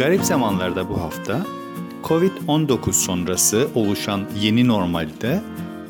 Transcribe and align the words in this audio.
Garip 0.00 0.24
zamanlarda 0.24 0.88
bu 0.88 1.00
hafta 1.00 1.46
Covid-19 2.04 2.92
sonrası 2.92 3.68
oluşan 3.74 4.24
yeni 4.40 4.68
normalde 4.68 5.42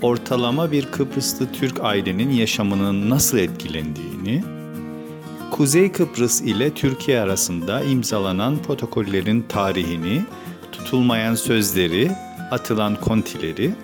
ortalama 0.02 0.72
bir 0.72 0.86
Kıbrıslı 0.86 1.52
Türk 1.52 1.84
ailenin 1.84 2.30
yaşamının 2.30 3.10
nasıl 3.10 3.38
etkilendiğini, 3.38 4.44
Kuzey 5.50 5.92
Kıbrıs 5.92 6.40
ile 6.40 6.74
Türkiye 6.74 7.20
arasında 7.20 7.82
imzalanan 7.82 8.58
protokollerin 8.66 9.42
tarihini, 9.48 10.22
tutulmayan 10.72 11.34
sözleri, 11.34 12.10
atılan 12.50 12.96
kontileri 12.96 13.74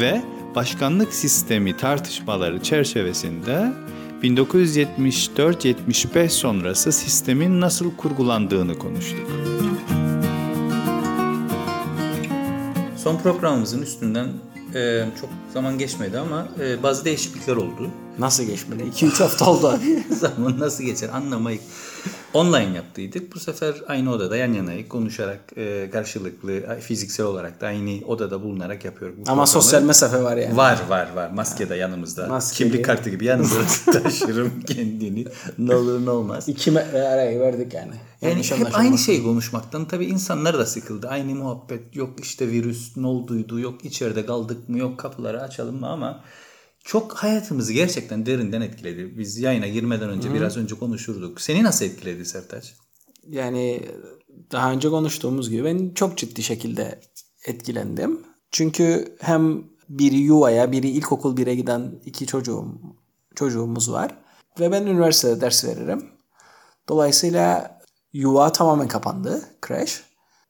ve 0.00 0.22
başkanlık 0.54 1.14
sistemi 1.14 1.76
tartışmaları 1.76 2.62
çerçevesinde 2.62 3.72
1974-75 4.22 6.28
sonrası 6.28 6.92
sistemin 6.92 7.60
nasıl 7.60 7.96
kurgulandığını 7.96 8.78
konuştuk. 8.78 9.30
Son 12.96 13.18
programımızın 13.18 13.82
üstünden 13.82 14.28
e, 14.76 15.04
çok 15.20 15.30
zaman 15.52 15.78
geçmedi 15.78 16.18
ama 16.18 16.48
e, 16.60 16.82
bazı 16.82 17.04
değişiklikler 17.04 17.56
oldu. 17.56 17.90
Nasıl 18.18 18.44
geçmedi? 18.44 18.82
2-3 18.82 19.22
hafta 19.22 19.50
oldu 19.50 19.68
abi. 19.68 20.04
zaman 20.14 20.60
nasıl 20.60 20.84
geçer 20.84 21.08
anlamayı 21.08 21.58
online 22.34 22.76
yaptıydık. 22.76 23.34
Bu 23.34 23.40
sefer 23.40 23.74
aynı 23.88 24.12
odada 24.12 24.36
yan 24.36 24.52
yanayı 24.52 24.88
konuşarak 24.88 25.40
e, 25.56 25.90
karşılıklı 25.90 26.80
fiziksel 26.80 27.26
olarak 27.26 27.60
da 27.60 27.66
aynı 27.66 28.06
odada 28.06 28.42
bulunarak 28.42 28.84
yapıyoruz. 28.84 29.16
Bu 29.18 29.30
Ama 29.30 29.46
sosyal 29.46 29.82
mesafe 29.82 30.22
var 30.22 30.36
yani. 30.36 30.56
Var 30.56 30.78
var 30.88 31.08
var. 31.16 31.30
Maske 31.30 31.68
de 31.68 31.74
yanımızda. 31.74 32.26
Maske 32.26 32.56
Kimlik 32.56 32.84
kartı 32.84 33.10
gibi 33.10 33.24
yanımızda 33.24 33.92
taşırım 34.02 34.60
kendini. 34.66 35.24
Ne 35.58 35.74
olur 35.74 36.06
ne 36.06 36.10
olmaz. 36.10 36.48
İki 36.48 36.70
metre 36.70 37.02
arayı 37.02 37.40
verdik 37.40 37.74
yani. 37.74 37.92
Yani 38.28 38.66
hep 38.66 38.78
aynı 38.78 38.98
şey 38.98 39.22
konuşmaktan 39.22 39.88
tabii 39.88 40.06
insanlar 40.06 40.58
da 40.58 40.66
sıkıldı. 40.66 41.08
Aynı 41.08 41.34
muhabbet 41.34 41.96
yok 41.96 42.10
işte 42.22 42.48
virüs 42.48 42.96
ne 42.96 43.06
olduydu 43.06 43.60
yok 43.60 43.84
içeride 43.84 44.26
kaldık 44.26 44.68
mı 44.68 44.78
yok 44.78 44.98
kapıları 44.98 45.42
açalım 45.42 45.80
mı 45.80 45.88
ama 45.88 46.24
çok 46.84 47.14
hayatımızı 47.14 47.72
gerçekten 47.72 48.26
derinden 48.26 48.60
etkiledi. 48.60 49.18
Biz 49.18 49.38
yayına 49.38 49.68
girmeden 49.68 50.10
önce 50.10 50.28
Hı. 50.28 50.34
biraz 50.34 50.56
önce 50.56 50.74
konuşurduk. 50.74 51.40
Seni 51.40 51.62
nasıl 51.62 51.84
etkiledi 51.84 52.24
Sertaç? 52.24 52.74
Yani 53.28 53.82
daha 54.52 54.72
önce 54.72 54.88
konuştuğumuz 54.88 55.50
gibi 55.50 55.64
ben 55.64 55.90
çok 55.94 56.18
ciddi 56.18 56.42
şekilde 56.42 57.00
etkilendim. 57.46 58.20
Çünkü 58.50 59.16
hem 59.20 59.64
biri 59.88 60.16
yuvaya, 60.16 60.72
biri 60.72 60.88
ilkokul 60.88 61.36
bire 61.36 61.54
giden 61.54 62.00
iki 62.04 62.26
çocuğum 62.26 62.68
çocuğumuz 63.34 63.92
var. 63.92 64.18
Ve 64.60 64.72
ben 64.72 64.86
üniversitede 64.86 65.40
ders 65.40 65.64
veririm. 65.64 66.04
Dolayısıyla 66.88 67.75
yuva 68.12 68.52
tamamen 68.52 68.88
kapandı, 68.88 69.42
crash. 69.68 70.02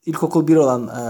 İlkokul 0.06 0.48
bir 0.48 0.56
olan 0.56 0.88
e, 0.88 1.02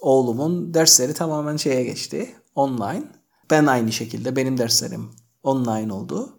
oğlumun 0.00 0.74
dersleri 0.74 1.14
tamamen 1.14 1.56
şeye 1.56 1.84
geçti, 1.84 2.34
online. 2.54 3.04
Ben 3.50 3.66
aynı 3.66 3.92
şekilde 3.92 4.36
benim 4.36 4.58
derslerim 4.58 5.10
online 5.42 5.92
oldu. 5.92 6.38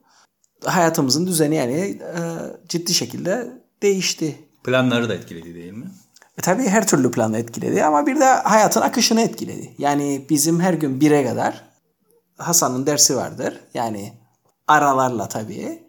Hayatımızın 0.66 1.28
düzeni 1.28 1.56
yani 1.56 1.74
e, 1.74 2.22
ciddi 2.70 2.94
şekilde 2.94 3.64
değişti. 3.82 4.50
Planları 4.64 5.10
da 5.10 5.14
etkiledi 5.14 5.56
değil 5.56 5.74
mi? 5.74 5.92
E, 6.38 6.42
tabii 6.42 6.64
her 6.64 6.88
türlü 6.88 7.12
planı 7.12 7.38
etkiledi 7.38 7.84
ama 7.84 8.08
bir 8.08 8.20
de 8.20 8.26
hayatın 8.26 8.82
akışını 8.82 9.22
etkiledi. 9.22 9.76
Yani 9.78 10.26
bizim 10.30 10.60
her 10.60 10.74
gün 10.74 11.02
bire 11.02 11.26
kadar 11.26 11.66
Hasan'ın 12.38 12.86
dersi 12.86 13.16
vardır. 13.16 13.60
Yani 13.74 14.14
aralarla 14.68 15.28
tabii. 15.28 15.85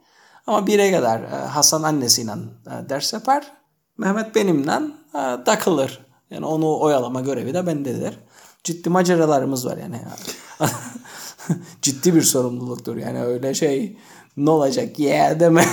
Ama 0.47 0.67
bire 0.67 0.93
kadar 0.93 1.21
e, 1.21 1.27
Hasan 1.27 1.83
annesiyle 1.83 2.33
e, 2.67 2.89
ders 2.89 3.13
yapar. 3.13 3.53
Mehmet 3.99 4.35
benimle 4.35 4.81
e, 5.15 5.45
takılır. 5.45 6.07
Yani 6.31 6.47
onu 6.47 6.81
oyalama 6.81 7.21
görevi 7.21 7.55
de 7.55 7.67
bendedir. 7.67 8.19
Ciddi 8.65 8.91
maceralarımız 8.91 9.67
var 9.67 9.77
yani. 9.77 10.01
ciddi 11.83 12.15
bir 12.15 12.23
sorumluluktur. 12.23 12.97
Yani 12.97 13.23
öyle 13.23 13.55
şey 13.55 13.97
ne 14.37 14.51
olacak 14.51 14.99
ya 14.99 15.09
yeah, 15.09 15.41
deme. 15.41 15.65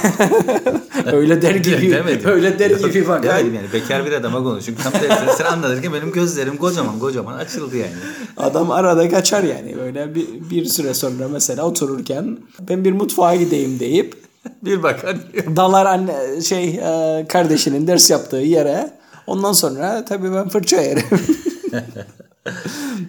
öyle 1.11 1.41
der 1.41 1.55
gibi. 1.55 1.91
Demedim. 1.91 2.29
Öyle 2.29 2.59
der 2.59 2.69
gibi 2.69 3.07
bak. 3.07 3.23
Demedim 3.23 3.53
yani 3.53 3.73
bekar 3.73 4.05
bir 4.05 4.11
adama 4.11 4.43
konuşuyorum. 4.43 4.83
Tam 4.83 4.93
tersine 4.93 5.33
sen 5.37 5.45
anlatırken 5.45 5.93
benim 5.93 6.11
gözlerim 6.11 6.57
kocaman 6.57 6.99
kocaman 6.99 7.33
açıldı 7.33 7.77
yani. 7.77 7.93
Adam 8.37 8.71
arada 8.71 9.09
kaçar 9.09 9.43
yani. 9.43 9.77
Böyle 9.77 10.15
bir, 10.15 10.49
bir 10.49 10.65
süre 10.65 10.93
sonra 10.93 11.27
mesela 11.27 11.63
otururken 11.63 12.37
ben 12.59 12.85
bir 12.85 12.91
mutfağa 12.91 13.35
gideyim 13.35 13.79
deyip 13.79 14.22
bir 14.63 14.83
bakar. 14.83 15.17
Dalar 15.55 15.85
anne 15.85 16.41
şey 16.41 16.69
e, 16.69 17.25
kardeşinin 17.29 17.87
ders 17.87 18.09
yaptığı 18.09 18.37
yere. 18.37 18.91
Ondan 19.27 19.53
sonra 19.53 20.05
tabii 20.05 20.33
ben 20.33 20.49
fırça 20.49 20.81
yerim. 20.81 21.03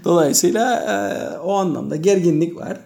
Dolayısıyla 0.05 0.81
e, 0.81 1.39
o 1.39 1.55
anlamda 1.55 1.97
gerginlik 1.97 2.57
var. 2.57 2.81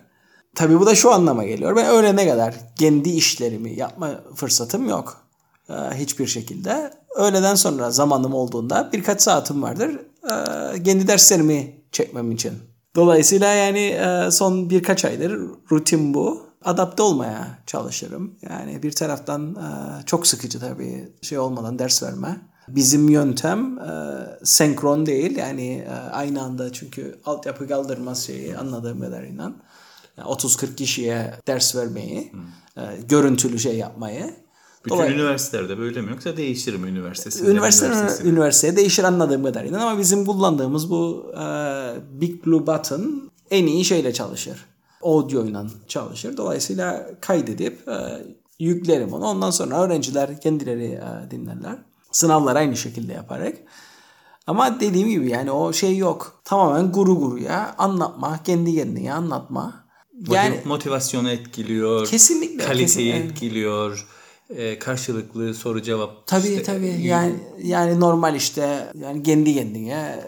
Tabii 0.55 0.81
bu 0.81 0.87
da 0.87 0.95
şu 0.95 1.13
anlama 1.13 1.45
geliyor. 1.45 1.77
Ben 1.77 1.87
öğlene 1.87 2.29
kadar 2.29 2.55
kendi 2.79 3.11
işlerimi 3.11 3.79
yapma 3.79 4.11
fırsatım 4.35 4.89
yok. 4.89 5.25
E, 5.69 5.75
hiçbir 5.75 6.27
şekilde. 6.27 6.91
Öğleden 7.17 7.55
sonra 7.55 7.91
zamanım 7.91 8.35
olduğunda 8.35 8.91
birkaç 8.93 9.23
saatim 9.23 9.63
vardır. 9.63 9.99
Kendi 10.85 11.09
derslerimi 11.09 11.83
çekmem 11.93 12.33
için. 12.33 12.53
Dolayısıyla 12.97 13.53
yani 13.53 13.99
son 14.33 14.71
birkaç 14.71 15.05
aydır 15.05 15.41
rutin 15.71 16.15
bu. 16.15 16.48
Adapte 16.65 17.03
olmaya 17.03 17.59
çalışırım. 17.67 18.35
Yani 18.51 18.83
bir 18.83 18.93
taraftan 18.93 19.55
e, 19.55 20.07
çok 20.07 20.27
sıkıcı 20.27 20.61
tabii 20.61 21.13
şey 21.23 21.39
olmadan 21.39 21.79
ders 21.79 22.03
verme. 22.03 22.41
Bizim 22.69 23.09
yöntem 23.09 23.79
e, 23.79 23.93
senkron 24.45 25.07
değil 25.07 25.37
yani 25.37 25.87
e, 25.89 25.93
aynı 25.93 26.43
anda 26.43 26.73
çünkü 26.73 27.19
altyapı 27.25 27.69
kaldırmaz 27.69 28.27
şeyi 28.27 28.57
anladığım 28.57 29.01
kadarıyla. 29.01 29.53
Yani 30.17 30.29
30-40 30.29 30.75
kişiye 30.75 31.35
ders 31.49 31.77
vermeyi, 31.77 32.33
hmm. 32.33 33.09
görüntülü 33.09 33.59
şey 33.59 33.77
yapmayı. 33.77 34.35
Bütün 34.85 34.97
Dolay- 34.97 35.13
üniversitelerde 35.13 35.79
böyle 35.79 36.01
mi 36.01 36.11
yoksa 36.11 36.37
değişir 36.37 36.75
mi 36.75 36.89
üniversitesi? 36.89 37.45
Üniversite 37.45 38.29
üniversiteye 38.29 38.77
değişir 38.77 39.05
anladığım 39.05 39.45
kadarıyla 39.45 39.83
ama 39.83 39.99
bizim 39.99 40.27
kullandığımız 40.27 40.91
bu 40.91 41.33
e, 41.35 41.43
Big 42.21 42.47
Blue 42.47 42.67
Button 42.67 43.31
en 43.51 43.67
iyi 43.67 43.85
şeyle 43.85 44.13
çalışır. 44.13 44.65
Audio 45.03 45.45
ile 45.45 45.59
çalışır. 45.89 46.37
Dolayısıyla 46.37 47.11
kaydedip 47.21 47.89
e, 47.89 48.27
yüklerim 48.59 49.13
onu. 49.13 49.27
Ondan 49.27 49.51
sonra 49.51 49.81
öğrenciler 49.81 50.41
kendileri 50.41 50.85
e, 50.85 51.31
dinlerler. 51.31 51.79
Sınavlar 52.13 52.57
aynı 52.57 52.77
şekilde 52.77 53.13
yaparak. 53.13 53.59
Ama 54.47 54.81
dediğim 54.81 55.09
gibi 55.09 55.31
yani 55.31 55.51
o 55.51 55.73
şey 55.73 55.97
yok. 55.97 56.41
Tamamen 56.45 56.93
guru 56.93 57.19
guruya 57.19 57.75
anlatma, 57.79 58.43
kendi 58.43 58.75
kendine 58.75 59.13
anlatma. 59.13 59.85
Yani 60.31 60.61
motivasyonu 60.65 61.31
etkiliyor. 61.31 62.07
Kesinlikle. 62.07 62.65
Kaliteyi 62.65 63.13
kesin, 63.13 63.27
etkiliyor. 63.27 64.07
E, 64.51 64.79
karşılıklı 64.79 65.55
soru 65.55 65.83
cevap. 65.83 66.27
Tabii 66.27 66.49
işte, 66.49 66.63
tabii. 66.63 67.01
Yani 67.03 67.35
yani 67.63 68.01
normal 68.01 68.35
işte 68.35 68.93
yani 68.95 69.23
kendi 69.23 69.55
kendine 69.55 70.21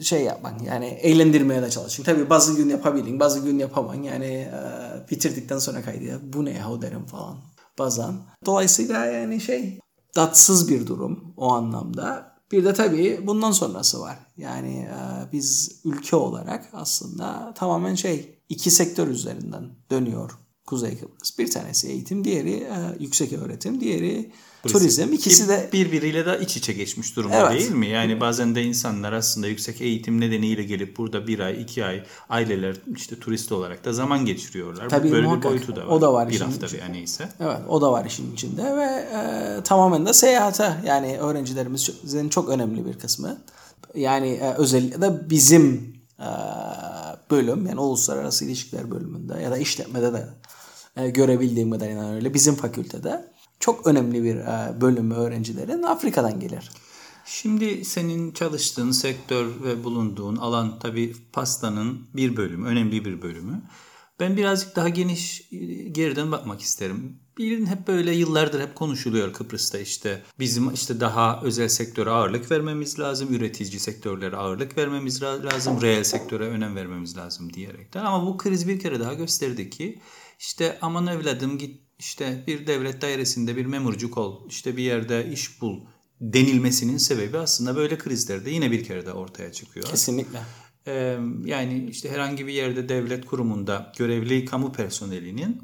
şey 0.00 0.22
yapman 0.22 0.58
yani 0.58 0.86
eğlendirmeye 0.86 1.62
de 1.62 1.70
çalışın. 1.70 2.02
Tabii 2.02 2.30
bazı 2.30 2.56
gün 2.56 2.68
yapabilin, 2.68 3.20
bazı 3.20 3.40
gün 3.40 3.58
yapaman. 3.58 4.02
Yani 4.02 4.26
e, 4.26 5.10
bitirdikten 5.10 5.58
sonra 5.58 5.82
kaydı 5.82 6.20
bu 6.22 6.44
ne 6.44 6.50
ya 6.50 6.82
derim 6.82 7.06
falan 7.06 7.36
bazen. 7.78 8.14
Dolayısıyla 8.46 9.06
yani 9.06 9.40
şey 9.40 9.80
tatsız 10.14 10.68
bir 10.68 10.86
durum 10.86 11.34
o 11.36 11.52
anlamda. 11.52 12.36
Bir 12.52 12.64
de 12.64 12.74
tabii 12.74 13.20
bundan 13.26 13.52
sonrası 13.52 14.00
var. 14.00 14.18
Yani 14.36 14.78
e, 14.78 15.32
biz 15.32 15.80
ülke 15.84 16.16
olarak 16.16 16.68
aslında 16.72 17.54
tamamen 17.54 17.94
şey 17.94 18.38
iki 18.48 18.70
sektör 18.70 19.08
üzerinden 19.08 19.64
dönüyor 19.90 20.38
Kuzey 20.66 20.98
Kıbrıs. 20.98 21.38
Bir 21.38 21.50
tanesi 21.50 21.88
eğitim, 21.88 22.24
diğeri 22.24 22.52
e, 22.52 22.96
yüksek 23.00 23.32
öğretim, 23.32 23.80
diğeri 23.80 24.32
turizm. 24.66 25.12
İkisi 25.12 25.48
de 25.48 25.70
birbiriyle 25.72 26.26
de 26.26 26.38
iç 26.42 26.56
içe 26.56 26.72
geçmiş 26.72 27.16
durumda 27.16 27.50
evet. 27.50 27.60
değil 27.60 27.70
mi? 27.70 27.86
Yani 27.86 28.20
bazen 28.20 28.54
de 28.54 28.62
insanlar 28.62 29.12
aslında 29.12 29.46
yüksek 29.46 29.80
eğitim 29.80 30.20
nedeniyle 30.20 30.62
gelip 30.62 30.96
burada 30.96 31.26
bir 31.26 31.38
ay, 31.38 31.62
iki 31.62 31.84
ay 31.84 32.02
aileler 32.28 32.76
işte 32.96 33.20
turist 33.20 33.52
olarak 33.52 33.84
da 33.84 33.92
zaman 33.92 34.26
geçiriyorlar. 34.26 34.88
Tabii 34.88 35.10
Böyle 35.10 35.26
muhakkak. 35.26 35.44
bir 35.44 35.48
boyutu 35.48 35.76
da 35.76 35.80
var. 35.80 35.86
O 35.86 36.00
da 36.00 36.12
var 36.12 36.28
bir 36.30 36.40
hafta 36.40 36.66
veya 36.72 36.86
neyse. 36.88 37.28
Evet 37.40 37.58
o 37.68 37.80
da 37.80 37.92
var 37.92 38.04
işin 38.04 38.32
içinde 38.32 38.76
ve 38.76 38.84
e, 38.84 39.62
tamamen 39.64 40.06
de 40.06 40.12
seyahate 40.12 40.72
yani 40.86 41.18
öğrencilerimizin 41.18 42.28
çok 42.28 42.48
önemli 42.48 42.86
bir 42.86 42.98
kısmı. 42.98 43.38
Yani 43.94 44.28
e, 44.28 44.54
özellikle 44.54 45.02
de 45.02 45.30
bizim 45.30 45.96
e, 46.20 46.28
bölüm 47.30 47.66
yani 47.66 47.80
uluslararası 47.80 48.44
ilişkiler 48.44 48.90
bölümünde 48.90 49.42
ya 49.42 49.50
da 49.50 49.58
işletmede 49.58 50.12
de 50.12 50.28
e, 50.96 51.10
görebildiğim 51.10 51.70
kadarıyla 51.70 52.14
öyle 52.14 52.34
bizim 52.34 52.54
fakültede 52.54 53.35
çok 53.60 53.86
önemli 53.86 54.24
bir 54.24 54.36
e, 54.36 54.80
bölümü 54.80 55.14
öğrencilerin 55.14 55.82
Afrika'dan 55.82 56.40
gelir. 56.40 56.70
Şimdi 57.24 57.84
senin 57.84 58.32
çalıştığın 58.32 58.90
sektör 58.90 59.46
ve 59.64 59.84
bulunduğun 59.84 60.36
alan 60.36 60.78
tabii 60.78 61.16
pastanın 61.32 62.08
bir 62.14 62.36
bölümü, 62.36 62.68
önemli 62.68 63.04
bir 63.04 63.22
bölümü. 63.22 63.62
Ben 64.20 64.36
birazcık 64.36 64.76
daha 64.76 64.88
geniş 64.88 65.48
geriden 65.92 66.32
bakmak 66.32 66.60
isterim. 66.60 67.20
Bilin 67.38 67.66
hep 67.66 67.88
böyle 67.88 68.14
yıllardır 68.14 68.60
hep 68.60 68.74
konuşuluyor 68.74 69.32
Kıbrıs'ta 69.32 69.78
işte 69.78 70.22
bizim 70.38 70.74
işte 70.74 71.00
daha 71.00 71.40
özel 71.42 71.68
sektöre 71.68 72.10
ağırlık 72.10 72.50
vermemiz 72.50 72.98
lazım, 72.98 73.34
üretici 73.34 73.80
sektörlere 73.80 74.36
ağırlık 74.36 74.78
vermemiz 74.78 75.22
lazım, 75.22 75.82
reel 75.82 76.04
sektöre 76.04 76.48
önem 76.48 76.76
vermemiz 76.76 77.16
lazım 77.16 77.52
diyerekten. 77.52 78.04
Ama 78.04 78.26
bu 78.26 78.36
kriz 78.36 78.68
bir 78.68 78.80
kere 78.80 79.00
daha 79.00 79.14
gösterdi 79.14 79.70
ki 79.70 80.00
işte 80.38 80.78
aman 80.82 81.06
evladım 81.06 81.58
git 81.58 81.85
işte 81.98 82.44
bir 82.46 82.66
devlet 82.66 83.02
dairesinde 83.02 83.56
bir 83.56 83.66
memurcuk 83.66 84.18
ol, 84.18 84.48
işte 84.48 84.76
bir 84.76 84.82
yerde 84.82 85.30
iş 85.32 85.60
bul 85.60 85.80
denilmesinin 86.20 86.96
sebebi 86.96 87.38
aslında 87.38 87.76
böyle 87.76 87.98
krizlerde 87.98 88.50
yine 88.50 88.70
bir 88.70 88.84
kere 88.84 89.06
de 89.06 89.12
ortaya 89.12 89.52
çıkıyor. 89.52 89.86
Kesinlikle. 89.86 90.38
Ee, 90.86 91.18
yani 91.44 91.88
işte 91.90 92.10
herhangi 92.10 92.46
bir 92.46 92.52
yerde 92.52 92.88
devlet 92.88 93.26
kurumunda 93.26 93.92
görevli 93.98 94.44
kamu 94.44 94.72
personelinin 94.72 95.62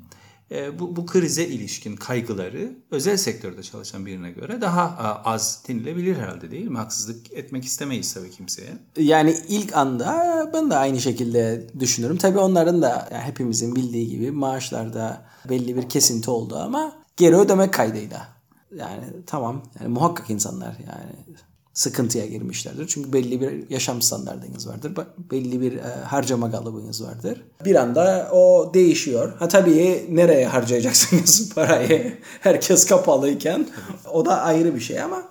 e, 0.50 0.78
bu, 0.78 0.96
bu 0.96 1.06
krize 1.06 1.46
ilişkin 1.46 1.96
kaygıları 1.96 2.72
özel 2.90 3.16
sektörde 3.16 3.62
çalışan 3.62 4.06
birine 4.06 4.30
göre 4.30 4.60
daha 4.60 4.82
a, 4.82 5.32
az 5.32 5.64
denilebilir 5.68 6.16
herhalde 6.16 6.50
değil 6.50 6.68
mi? 6.68 6.78
Haksızlık 6.78 7.32
etmek 7.32 7.64
istemeyiz 7.64 8.14
tabii 8.14 8.30
kimseye. 8.30 8.70
Yani 8.96 9.36
ilk 9.48 9.76
anda 9.76 10.50
ben 10.54 10.70
de 10.70 10.76
aynı 10.76 11.00
şekilde 11.00 11.66
düşünürüm. 11.80 12.16
Tabii 12.16 12.38
onların 12.38 12.82
da 12.82 13.08
yani 13.12 13.22
hepimizin 13.22 13.76
bildiği 13.76 14.08
gibi 14.08 14.30
maaşlarda 14.30 15.31
belli 15.48 15.76
bir 15.76 15.88
kesinti 15.88 16.30
oldu 16.30 16.56
ama 16.56 16.92
geri 17.16 17.36
ödeme 17.36 17.70
kaydıyla. 17.70 18.28
Yani 18.76 19.04
tamam 19.26 19.62
yani 19.80 19.88
muhakkak 19.88 20.30
insanlar 20.30 20.76
yani 20.86 21.36
sıkıntıya 21.74 22.26
girmişlerdir. 22.26 22.86
Çünkü 22.86 23.12
belli 23.12 23.40
bir 23.40 23.70
yaşam 23.70 24.02
standartınız 24.02 24.68
vardır. 24.68 24.92
Belli 25.30 25.60
bir 25.60 25.76
e, 25.76 26.02
harcama 26.04 26.50
kalıbınız 26.50 27.04
vardır. 27.04 27.44
Bir 27.64 27.74
anda 27.74 28.28
o 28.32 28.74
değişiyor. 28.74 29.32
Ha 29.38 29.48
tabii 29.48 30.06
nereye 30.10 30.46
harcayacaksınız 30.46 31.48
parayı? 31.54 32.18
Herkes 32.40 32.86
kapalıyken. 32.86 33.68
O 34.12 34.26
da 34.26 34.40
ayrı 34.40 34.74
bir 34.74 34.80
şey 34.80 35.02
ama 35.02 35.22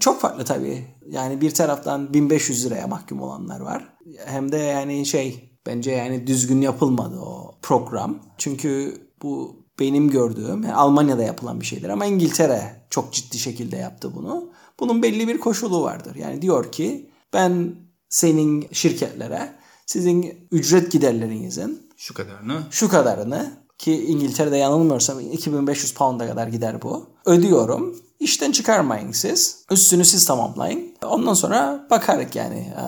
çok 0.00 0.20
farklı 0.20 0.44
tabii. 0.44 0.84
Yani 1.10 1.40
bir 1.40 1.54
taraftan 1.54 2.14
1500 2.14 2.66
liraya 2.66 2.86
mahkum 2.86 3.22
olanlar 3.22 3.60
var. 3.60 3.88
Hem 4.24 4.52
de 4.52 4.56
yani 4.56 5.06
şey 5.06 5.58
bence 5.66 5.90
yani 5.90 6.26
düzgün 6.26 6.60
yapılmadı 6.60 7.18
o 7.20 7.54
program. 7.62 8.18
Çünkü 8.38 8.94
bu 9.22 9.56
benim 9.80 10.10
gördüğüm 10.10 10.62
yani 10.62 10.74
Almanya'da 10.74 11.22
yapılan 11.22 11.60
bir 11.60 11.66
şeydir 11.66 11.88
ama 11.88 12.06
İngiltere 12.06 12.86
çok 12.90 13.12
ciddi 13.12 13.38
şekilde 13.38 13.76
yaptı 13.76 14.14
bunu. 14.14 14.50
Bunun 14.80 15.02
belli 15.02 15.28
bir 15.28 15.38
koşulu 15.38 15.82
vardır. 15.82 16.14
Yani 16.14 16.42
diyor 16.42 16.72
ki 16.72 17.10
ben 17.32 17.74
senin 18.08 18.68
şirketlere 18.72 19.52
sizin 19.86 20.48
ücret 20.50 20.92
giderlerinizin 20.92 21.90
şu 21.96 22.14
kadarını 22.14 22.62
şu 22.70 22.88
kadarını 22.88 23.52
ki 23.78 24.06
İngiltere'de 24.06 24.56
yanılmıyorsam 24.56 25.20
2500 25.20 25.94
pound'a 25.94 26.28
kadar 26.28 26.46
gider 26.46 26.82
bu. 26.82 27.06
Ödüyorum. 27.24 27.96
İşten 28.20 28.52
çıkarmayın 28.52 29.12
siz. 29.12 29.64
Üstünü 29.70 30.04
siz 30.04 30.26
tamamlayın. 30.26 30.94
Ondan 31.04 31.34
sonra 31.34 31.86
bakarız 31.90 32.26
yani 32.34 32.58
e, 32.58 32.84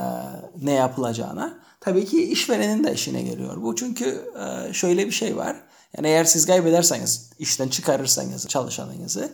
ne 0.63 0.73
yapılacağına. 0.73 1.59
Tabii 1.81 2.05
ki 2.05 2.23
işverenin 2.23 2.85
de 2.85 2.95
işine 2.95 3.23
geliyor 3.23 3.63
bu. 3.63 3.77
Çünkü 3.77 4.23
e, 4.39 4.73
şöyle 4.73 5.07
bir 5.07 5.13
şey 5.13 5.37
var. 5.37 5.57
Yani 5.97 6.07
eğer 6.07 6.25
siz 6.25 6.47
kaybederseniz, 6.47 7.31
işten 7.39 7.69
çıkarırsanız 7.69 8.49
çalışanınızı 8.49 9.33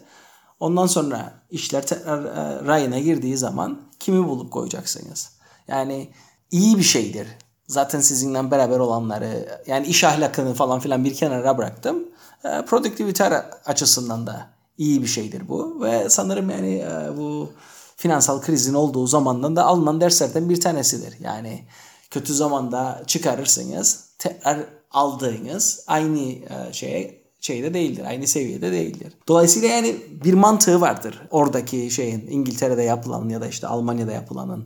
Ondan 0.60 0.86
sonra 0.86 1.32
işler 1.50 1.86
tekrar 1.86 2.24
e, 2.24 2.66
rayına 2.66 2.98
girdiği 2.98 3.36
zaman 3.36 3.78
kimi 3.98 4.28
bulup 4.28 4.50
koyacaksınız? 4.50 5.30
Yani 5.68 6.10
iyi 6.50 6.78
bir 6.78 6.82
şeydir. 6.82 7.28
Zaten 7.66 8.00
sizinle 8.00 8.50
beraber 8.50 8.78
olanları 8.78 9.60
yani 9.66 9.86
iş 9.86 10.04
ahlakını 10.04 10.54
falan 10.54 10.80
filan 10.80 11.04
bir 11.04 11.14
kenara 11.14 11.58
bıraktım. 11.58 12.04
E, 12.44 12.64
produktivite 12.64 13.24
açısından 13.66 14.26
da 14.26 14.50
iyi 14.78 15.02
bir 15.02 15.06
şeydir 15.06 15.48
bu. 15.48 15.82
Ve 15.82 16.10
sanırım 16.10 16.50
yani 16.50 16.74
e, 16.74 17.16
bu 17.16 17.52
finansal 17.96 18.40
krizin 18.40 18.74
olduğu 18.74 19.06
zamandan 19.06 19.56
da 19.56 19.64
alınan 19.64 20.00
derslerden 20.00 20.48
bir 20.48 20.60
tanesidir. 20.60 21.14
Yani 21.20 21.64
kötü 22.10 22.34
zamanda 22.34 23.02
çıkarırsınız 23.06 24.07
tekrar 24.18 24.58
aldığınız 24.90 25.84
aynı 25.86 26.20
e, 26.28 26.72
şeye 26.72 27.18
şeyde 27.40 27.74
değildir. 27.74 28.04
Aynı 28.08 28.26
seviyede 28.26 28.72
değildir. 28.72 29.12
Dolayısıyla 29.28 29.68
yani 29.68 29.96
bir 30.24 30.34
mantığı 30.34 30.80
vardır. 30.80 31.22
Oradaki 31.30 31.90
şeyin 31.90 32.26
İngiltere'de 32.30 32.82
yapılanın 32.82 33.28
ya 33.28 33.40
da 33.40 33.46
işte 33.46 33.66
Almanya'da 33.66 34.12
yapılanın 34.12 34.64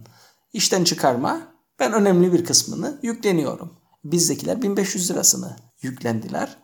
işten 0.52 0.84
çıkarma 0.84 1.40
ben 1.78 1.92
önemli 1.92 2.32
bir 2.32 2.44
kısmını 2.44 2.98
yükleniyorum. 3.02 3.72
Bizdekiler 4.04 4.62
1500 4.62 5.10
lirasını 5.10 5.56
yüklendiler. 5.82 6.56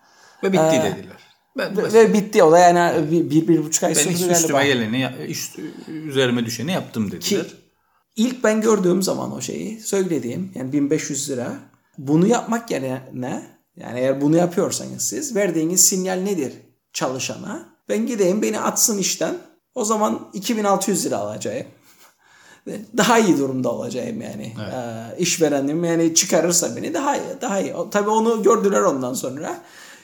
Ve 0.43 0.53
bitti 0.53 0.63
ee, 0.65 0.83
dediler. 0.85 1.17
Ben, 1.59 1.77
ve, 1.77 1.93
ve 1.93 2.13
bitti 2.13 2.43
o 2.43 2.53
da 2.53 2.59
yani 2.59 3.11
bir, 3.11 3.31
bir, 3.31 3.49
bir 3.49 3.65
buçuk 3.65 3.85
ay 3.85 3.95
sürdü 3.95 4.13
galiba. 4.13 4.29
Ben 4.29 4.35
üstüme 4.35 4.67
geleni, 4.67 5.11
üst, 5.29 5.59
üzerime 5.89 6.47
düşeni 6.47 6.73
yaptım 6.73 7.07
dediler. 7.07 7.21
Ki, 7.21 7.55
ilk 8.17 8.45
ben 8.45 8.61
gördüğüm 8.61 9.03
zaman 9.03 9.33
o 9.33 9.41
şeyi 9.41 9.81
söylediğim 9.81 10.53
yani 10.55 10.73
1500 10.73 11.31
lira 11.31 11.53
bunu 11.99 12.27
yapmak 12.27 12.71
yerine 12.71 13.43
yani 13.77 14.01
eğer 14.01 14.21
bunu 14.21 14.37
yapıyorsanız 14.37 15.03
siz 15.03 15.37
verdiğiniz 15.37 15.85
sinyal 15.85 16.19
nedir 16.19 16.53
çalışana? 16.93 17.79
Ben 17.89 18.07
gideyim 18.07 18.43
beni 18.43 18.61
atsın 18.61 18.99
işten. 18.99 19.35
O 19.75 19.85
zaman 19.85 20.31
2600 20.33 21.07
lira 21.07 21.17
alacağım. 21.17 21.67
daha 22.97 23.19
iyi 23.19 23.39
durumda 23.39 23.73
olacağım 23.73 24.21
yani. 24.21 24.55
Evet. 24.63 24.75
Ee, 24.75 25.19
işverenim 25.19 25.85
yani 25.85 26.15
çıkarırsa 26.15 26.77
beni 26.77 26.95
daha 26.95 27.17
iyi. 27.17 27.41
Daha 27.41 27.61
iyi. 27.61 27.75
Tabii 27.91 28.11
onu 28.11 28.43
gördüler 28.43 28.81
ondan 28.81 29.15
sonra 29.15 29.61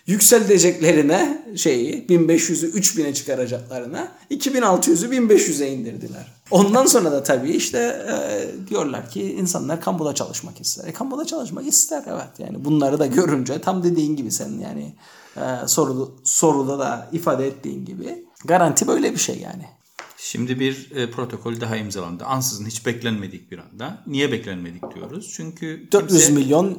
yükseleceklerine 0.07 1.45
şeyi 1.57 2.07
1500'ü 2.07 2.71
3000'e 2.71 3.15
çıkaracaklarına 3.15 4.13
2600'ü 4.31 5.11
1500'e 5.11 5.69
indirdiler. 5.69 6.33
Ondan 6.51 6.87
sonra 6.87 7.13
da 7.13 7.23
tabii 7.23 7.51
işte 7.51 7.79
e, 7.79 8.69
diyorlar 8.69 9.11
ki 9.11 9.23
insanlar 9.23 9.81
kamuda 9.81 10.15
çalışmak 10.15 10.61
ister. 10.61 10.89
E, 10.89 10.93
kamuda 10.93 11.25
çalışmak 11.25 11.67
ister 11.67 12.05
evet 12.07 12.39
yani 12.39 12.65
bunları 12.65 12.99
da 12.99 13.07
görünce 13.07 13.61
tam 13.61 13.85
dediğin 13.85 14.17
gibi 14.17 14.31
sen 14.31 14.59
yani 14.59 14.95
e, 15.37 15.69
soruda, 15.69 16.11
soruda 16.25 16.79
da 16.79 17.09
ifade 17.13 17.47
ettiğin 17.47 17.85
gibi 17.85 18.25
garanti 18.45 18.87
böyle 18.87 19.13
bir 19.13 19.19
şey 19.19 19.39
yani. 19.39 19.65
Şimdi 20.25 20.61
bir 20.61 20.91
e, 20.97 21.11
protokol 21.11 21.61
daha 21.61 21.77
imzalandı. 21.77 22.25
Ansızın 22.25 22.67
hiç 22.67 22.87
beklenmedik 22.87 23.51
bir 23.51 23.59
anda. 23.59 24.03
Niye 24.07 24.33
beklenmedik 24.33 24.95
diyoruz? 24.95 25.33
Çünkü 25.37 25.89
400 25.93 26.27
kimse... 26.27 26.33
milyon 26.33 26.79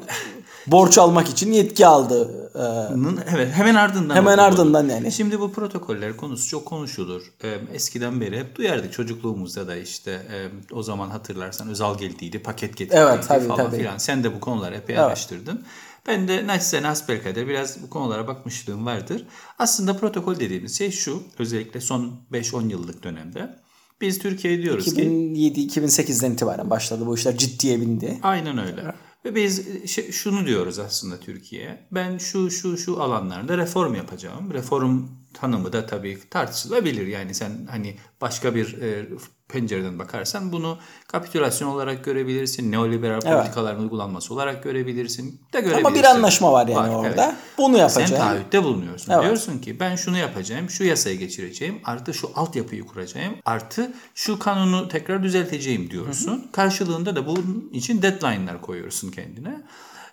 borç 0.67 0.97
almak 0.97 1.29
için 1.29 1.51
yetki 1.51 1.87
aldı. 1.87 2.49
Ee, 2.55 3.29
evet 3.35 3.53
hemen 3.53 3.75
ardından. 3.75 4.15
Hemen 4.15 4.37
ardından 4.37 4.89
yani. 4.89 5.11
Şimdi 5.11 5.39
bu 5.39 5.51
protokoller 5.53 6.17
konusu 6.17 6.49
çok 6.49 6.65
konuşulur. 6.65 7.23
Ee, 7.43 7.57
eskiden 7.73 8.21
beri 8.21 8.39
hep 8.39 8.55
duyardık 8.55 8.93
çocukluğumuzda 8.93 9.67
da 9.67 9.75
işte 9.75 10.11
e, 10.11 10.37
o 10.73 10.83
zaman 10.83 11.09
hatırlarsan 11.09 11.69
Özal 11.69 11.97
geldiydi, 11.97 12.39
paket 12.39 12.77
getirdi 12.77 12.99
evet, 12.99 13.27
tabii, 13.27 13.47
falan 13.47 13.65
tabii. 13.65 13.77
filan. 13.77 13.97
Sen 13.97 14.23
de 14.23 14.35
bu 14.35 14.39
konuları 14.39 14.75
epey 14.75 14.95
evet. 14.95 15.05
araştırdın. 15.05 15.65
Ben 16.07 16.27
de 16.27 16.47
naçizane 16.47 16.87
hasbelkader 16.87 17.47
biraz 17.47 17.83
bu 17.83 17.89
konulara 17.89 18.27
bakmışlığım 18.27 18.85
vardır. 18.85 19.25
Aslında 19.59 19.97
protokol 19.97 20.39
dediğimiz 20.39 20.77
şey 20.77 20.91
şu. 20.91 21.23
Özellikle 21.39 21.81
son 21.81 22.19
5-10 22.31 22.69
yıllık 22.69 23.03
dönemde. 23.03 23.55
Biz 24.01 24.19
Türkiye 24.19 24.63
diyoruz 24.63 24.87
2007, 24.87 25.67
ki... 25.67 25.81
2008'den 25.81 26.31
itibaren 26.31 26.69
başladı 26.69 27.05
bu 27.05 27.15
işler 27.15 27.37
ciddiye 27.37 27.81
bindi. 27.81 28.19
Aynen 28.23 28.57
öyle. 28.57 28.95
Ve 29.25 29.35
biz 29.35 29.63
şunu 30.11 30.47
diyoruz 30.47 30.79
aslında 30.79 31.19
Türkiye. 31.19 31.87
Ben 31.91 32.17
şu 32.17 32.51
şu 32.51 32.77
şu 32.77 33.01
alanlarda 33.01 33.57
reform 33.57 33.95
yapacağım. 33.95 34.53
Reform 34.53 35.03
tanımı 35.39 35.73
da 35.73 35.85
tabii 35.85 36.19
tartışılabilir. 36.29 37.07
Yani 37.07 37.33
sen 37.33 37.67
hani 37.69 37.95
başka 38.21 38.55
bir 38.55 38.81
e, 38.81 39.05
pencereden 39.47 39.99
bakarsan 39.99 40.51
bunu 40.51 40.77
kapitülasyon 41.07 41.69
olarak 41.69 42.03
görebilirsin. 42.05 42.71
Neoliberal 42.71 43.21
evet. 43.25 43.37
politikaların 43.37 43.83
uygulanması 43.83 44.33
olarak 44.33 44.63
görebilirsin. 44.63 45.41
De 45.53 45.61
görebilirsin. 45.61 45.85
Ama 45.85 45.95
bir 45.95 46.03
anlaşma 46.03 46.51
var 46.51 46.67
yani 46.67 46.93
var, 46.93 46.95
orada. 46.95 47.25
Evet. 47.25 47.35
Bunu 47.57 47.77
yapacağım. 47.77 48.07
Sen 48.07 48.17
taahhütte 48.17 48.63
bulunuyorsun. 48.63 49.11
Evet. 49.11 49.23
Diyorsun 49.23 49.59
ki 49.59 49.79
ben 49.79 49.95
şunu 49.95 50.17
yapacağım, 50.17 50.69
şu 50.69 50.83
yasayı 50.83 51.17
geçireceğim, 51.19 51.79
artı 51.83 52.13
şu 52.13 52.31
altyapıyı 52.35 52.85
kuracağım, 52.85 53.35
artı 53.45 53.93
şu 54.15 54.39
kanunu 54.39 54.87
tekrar 54.87 55.23
düzelteceğim 55.23 55.89
diyorsun. 55.89 56.31
Hı 56.31 56.35
hı. 56.35 56.51
Karşılığında 56.51 57.15
da 57.15 57.27
bunun 57.27 57.69
için 57.73 58.01
deadline'lar 58.01 58.61
koyuyorsun 58.61 59.11
kendine. 59.11 59.61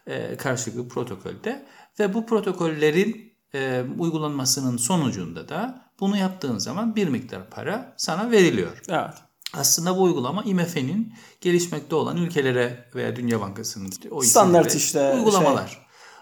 Ee, 0.06 0.36
karşılıklı 0.36 0.88
protokolde 0.88 1.66
ve 2.00 2.14
bu 2.14 2.26
protokollerin 2.26 3.31
e, 3.54 3.84
uygulanmasının 3.98 4.76
sonucunda 4.76 5.48
da 5.48 5.90
bunu 6.00 6.16
yaptığın 6.16 6.58
zaman 6.58 6.96
bir 6.96 7.08
miktar 7.08 7.50
para 7.50 7.94
sana 7.96 8.30
veriliyor. 8.30 8.82
Evet. 8.88 9.14
Aslında 9.54 9.96
bu 9.96 10.02
uygulama 10.02 10.42
IMF'nin 10.42 11.14
gelişmekte 11.40 11.94
olan 11.94 12.16
ülkelere 12.16 12.90
veya 12.94 13.16
Dünya 13.16 13.40
Bankası'nın 13.40 13.90
o 14.10 14.22
standart 14.22 14.74
işte 14.74 15.14
uygulamalar. 15.14 15.68
Şey. 15.68 15.78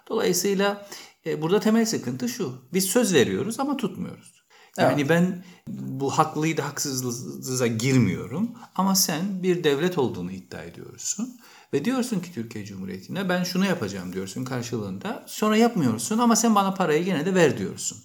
Dolayısıyla 0.09 0.87
e, 1.27 1.43
burada 1.43 1.61
temel 1.61 1.87
sıkıntı 1.87 2.29
şu. 2.29 2.55
Biz 2.73 2.85
söz 2.85 3.15
veriyoruz 3.15 3.61
ama 3.61 3.77
tutmuyoruz. 3.77 4.41
Yani 4.79 5.01
evet. 5.01 5.11
ben 5.11 5.45
bu 5.67 6.11
haklıydı 6.11 6.63
haksızlığa 6.63 7.67
girmiyorum 7.67 8.51
ama 8.75 8.95
sen 8.95 9.43
bir 9.43 9.65
devlet 9.65 9.99
olduğunu 9.99 10.33
iddia 10.33 10.63
ediyorsun. 10.63 11.41
Ve 11.73 11.85
diyorsun 11.85 12.21
ki 12.21 12.33
Türkiye 12.35 12.65
Cumhuriyeti'ne 12.65 13.29
ben 13.29 13.45
şunu 13.45 13.67
yapacağım 13.67 14.13
diyorsun 14.13 14.45
karşılığında. 14.45 15.25
Sonra 15.27 15.57
yapmıyorsun 15.57 16.19
ama 16.19 16.37
sen 16.37 16.55
bana 16.55 16.75
parayı 16.75 17.05
gene 17.05 17.27
de 17.27 17.35
ver 17.35 17.59
diyorsun. 17.59 17.99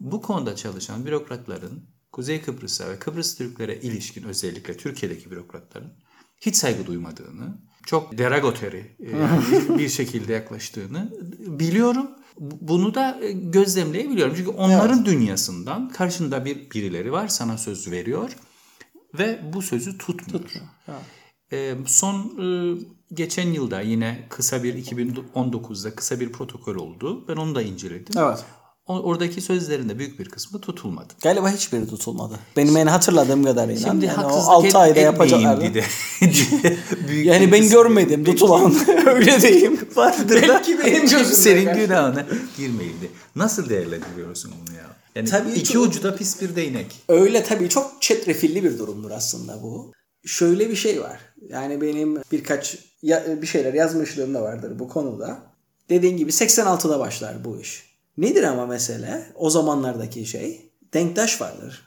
Bu 0.00 0.22
konuda 0.22 0.56
çalışan 0.56 1.06
bürokratların 1.06 1.84
Kuzey 2.12 2.42
Kıbrıs'a 2.42 2.88
ve 2.88 2.98
Kıbrıs 2.98 3.36
Türklere 3.36 3.76
ilişkin 3.76 4.22
özellikle 4.22 4.76
Türkiye'deki 4.76 5.30
bürokratların 5.30 5.92
hiç 6.40 6.56
saygı 6.56 6.86
duymadığını, 6.86 7.58
çok 7.86 8.18
deragotöri 8.18 8.96
e, 9.00 9.78
bir 9.78 9.88
şekilde 9.88 10.32
yaklaştığını 10.32 11.12
biliyorum. 11.38 12.10
Bunu 12.40 12.94
da 12.94 13.18
e, 13.22 13.32
gözlemleyebiliyorum. 13.32 14.34
Çünkü 14.36 14.50
onların 14.50 15.04
dünyasından 15.04 15.88
karşında 15.88 16.44
bir 16.44 16.70
birileri 16.70 17.12
var 17.12 17.28
sana 17.28 17.58
söz 17.58 17.90
veriyor 17.90 18.30
ve 19.18 19.40
bu 19.52 19.62
sözü 19.62 19.98
tutmuyor. 19.98 20.44
E, 21.52 21.74
son 21.86 22.16
e, 22.16 22.78
geçen 23.14 23.52
yılda 23.52 23.80
yine 23.80 24.26
kısa 24.28 24.62
bir 24.62 24.74
2019'da 24.74 25.94
kısa 25.94 26.20
bir 26.20 26.32
protokol 26.32 26.74
oldu. 26.74 27.24
Ben 27.28 27.36
onu 27.36 27.54
da 27.54 27.62
inceledim. 27.62 28.22
Evet. 28.22 28.44
Oradaki 28.86 29.40
sözlerin 29.40 29.88
de 29.88 29.98
büyük 29.98 30.18
bir 30.18 30.28
kısmı 30.28 30.60
tutulmadı. 30.60 31.12
Galiba 31.22 31.50
hiçbiri 31.50 31.88
tutulmadı. 31.88 32.34
Benim 32.56 32.76
en 32.76 32.86
hatırladığım 32.86 33.44
kadarıyla. 33.44 33.88
Şimdi 33.88 34.06
yani 34.06 34.16
haksızlık 34.16 34.48
6 34.48 34.66
et, 34.66 34.76
ayda 34.76 35.00
yapacaklardı. 35.00 35.74
de. 35.74 35.84
büyük 37.08 37.26
Yani 37.26 37.52
ben 37.52 37.68
görmedim 37.68 38.24
tutulan. 38.24 38.74
Öyle 39.06 39.42
diyeyim. 39.42 39.80
Vardır 39.96 40.42
da 40.42 40.48
Belki 40.48 40.78
benim 40.78 41.00
gözümde 41.00 41.24
senin 41.24 41.74
günahına 41.74 42.26
girmeydi. 42.56 43.10
Nasıl 43.36 43.68
değerlendiriyorsun 43.68 44.52
bunu 44.66 44.76
ya? 44.76 44.86
Yani 45.14 45.28
Tabii 45.28 45.50
iki 45.50 45.72
çok- 45.72 45.86
ucu 45.86 46.02
da 46.02 46.16
pis 46.16 46.40
bir 46.42 46.56
değnek. 46.56 46.86
Öyle 47.08 47.44
tabii 47.44 47.68
çok 47.68 48.02
çetrefilli 48.02 48.64
bir 48.64 48.78
durumdur 48.78 49.10
aslında 49.10 49.62
bu. 49.62 49.92
Şöyle 50.26 50.70
bir 50.70 50.76
şey 50.76 51.00
var. 51.00 51.20
Yani 51.48 51.80
benim 51.80 52.18
birkaç 52.32 52.78
ya- 53.02 53.42
bir 53.42 53.46
şeyler 53.46 53.74
yazmışlığım 53.74 54.34
da 54.34 54.42
vardır 54.42 54.78
bu 54.78 54.88
konuda. 54.88 55.38
Dediğin 55.90 56.16
gibi 56.16 56.30
86'da 56.32 56.98
başlar 56.98 57.44
bu 57.44 57.60
iş. 57.60 57.88
Nedir 58.18 58.42
ama 58.42 58.66
mesele? 58.66 59.22
O 59.34 59.50
zamanlardaki 59.50 60.26
şey 60.26 60.70
denktaş 60.94 61.40
vardır. 61.40 61.84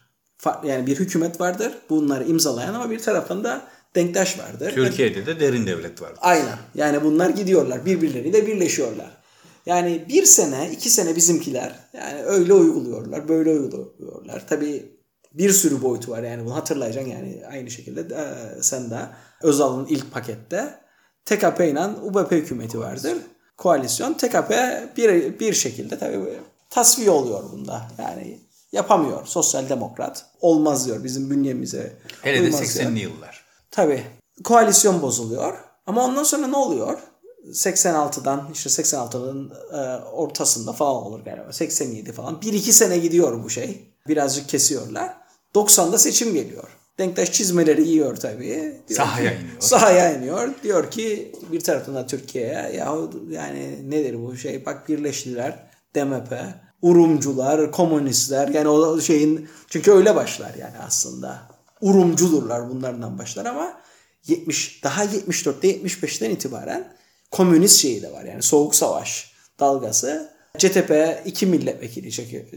Yani 0.63 0.87
bir 0.87 0.99
hükümet 0.99 1.41
vardır. 1.41 1.73
Bunları 1.89 2.23
imzalayan 2.23 2.73
ama 2.73 2.89
bir 2.89 2.99
taraftan 2.99 3.43
da 3.43 3.67
denktaş 3.95 4.39
vardır. 4.39 4.71
Türkiye'de 4.73 5.25
de 5.25 5.39
derin 5.39 5.65
devlet 5.67 6.01
var. 6.01 6.13
Aynen. 6.21 6.57
Yani 6.75 7.03
bunlar 7.03 7.29
gidiyorlar. 7.29 7.85
Birbirleriyle 7.85 8.47
birleşiyorlar. 8.47 9.21
Yani 9.65 10.05
bir 10.09 10.25
sene, 10.25 10.69
iki 10.71 10.89
sene 10.89 11.15
bizimkiler 11.15 11.75
yani 11.93 12.23
öyle 12.23 12.53
uyguluyorlar, 12.53 13.27
böyle 13.27 13.49
uyguluyorlar. 13.51 14.47
Tabii 14.49 14.91
bir 15.33 15.51
sürü 15.51 15.81
boyutu 15.81 16.11
var 16.11 16.23
yani 16.23 16.45
bunu 16.45 16.55
hatırlayacaksın 16.55 17.11
yani 17.11 17.43
aynı 17.51 17.71
şekilde 17.71 18.01
e, 18.01 18.63
sen 18.63 18.89
de 18.89 18.99
Özal'ın 19.41 19.85
ilk 19.85 20.11
pakette 20.11 20.81
TKP 21.25 21.59
ile 21.59 21.87
UBP 21.87 22.31
hükümeti 22.31 22.79
vardır. 22.79 23.17
Koalisyon 23.57 24.13
TKP 24.13 24.51
bir, 24.97 25.39
bir 25.39 25.53
şekilde 25.53 25.97
tabii 25.97 26.39
tasfiye 26.69 27.09
oluyor 27.09 27.43
bunda. 27.51 27.87
Yani 27.99 28.39
yapamıyor. 28.71 29.25
Sosyal 29.25 29.69
demokrat 29.69 30.25
olmaz 30.41 30.85
diyor 30.85 31.03
bizim 31.03 31.29
bünyemize. 31.29 31.93
Hele 32.21 32.37
de 32.37 32.43
uymaz 32.43 32.75
diyor. 32.75 32.91
80'li 32.91 32.99
yıllar. 32.99 33.45
Tabii. 33.71 34.03
Koalisyon 34.43 35.01
bozuluyor. 35.01 35.57
Ama 35.87 36.05
ondan 36.05 36.23
sonra 36.23 36.47
ne 36.47 36.57
oluyor? 36.57 36.99
86'dan 37.47 38.49
işte 38.53 38.69
86'nın 38.69 39.51
e, 39.73 40.03
ortasında 40.03 40.73
falan 40.73 40.95
olur 40.95 41.19
galiba. 41.19 41.53
87 41.53 42.11
falan. 42.11 42.35
1-2 42.35 42.57
sene 42.59 42.97
gidiyor 42.97 43.43
bu 43.43 43.49
şey. 43.49 43.95
Birazcık 44.07 44.49
kesiyorlar. 44.49 45.20
90'da 45.55 45.97
seçim 45.97 46.33
geliyor. 46.33 46.63
Denktaş 46.99 47.31
çizmeleri 47.31 47.87
yiyor 47.87 48.15
tabii. 48.15 48.81
Diyor 48.89 48.97
Sahaya 48.97 49.29
ki- 49.31 49.37
iniyor. 49.37 49.59
Sahaya 49.61 50.17
iniyor. 50.17 50.49
Diyor 50.63 50.91
ki 50.91 51.31
bir 51.51 51.59
taraftan 51.59 51.95
da 51.95 52.07
Türkiye'ye 52.07 52.71
yahu 52.75 53.11
yani 53.29 53.91
nedir 53.91 54.15
bu 54.23 54.37
şey 54.37 54.65
bak 54.65 54.89
birleştiler 54.89 55.67
DMP, 55.95 56.33
Urumcular, 56.81 57.71
komünistler 57.71 58.47
yani 58.47 58.67
o 58.67 59.01
şeyin 59.01 59.49
çünkü 59.67 59.91
öyle 59.91 60.15
başlar 60.15 60.53
yani 60.59 60.77
aslında. 60.87 61.41
Urumculurlar 61.81 62.69
bunlardan 62.69 63.19
başlar 63.19 63.45
ama 63.45 63.81
70 64.27 64.83
daha 64.83 65.05
74'te 65.05 65.67
75'ten 65.77 66.29
itibaren 66.29 66.93
komünist 67.31 67.79
şeyi 67.81 68.01
de 68.01 68.11
var 68.11 68.23
yani 68.23 68.41
soğuk 68.41 68.75
savaş 68.75 69.31
dalgası. 69.59 70.31
CTP 70.57 71.21
iki 71.25 71.45
milletvekili 71.45 72.11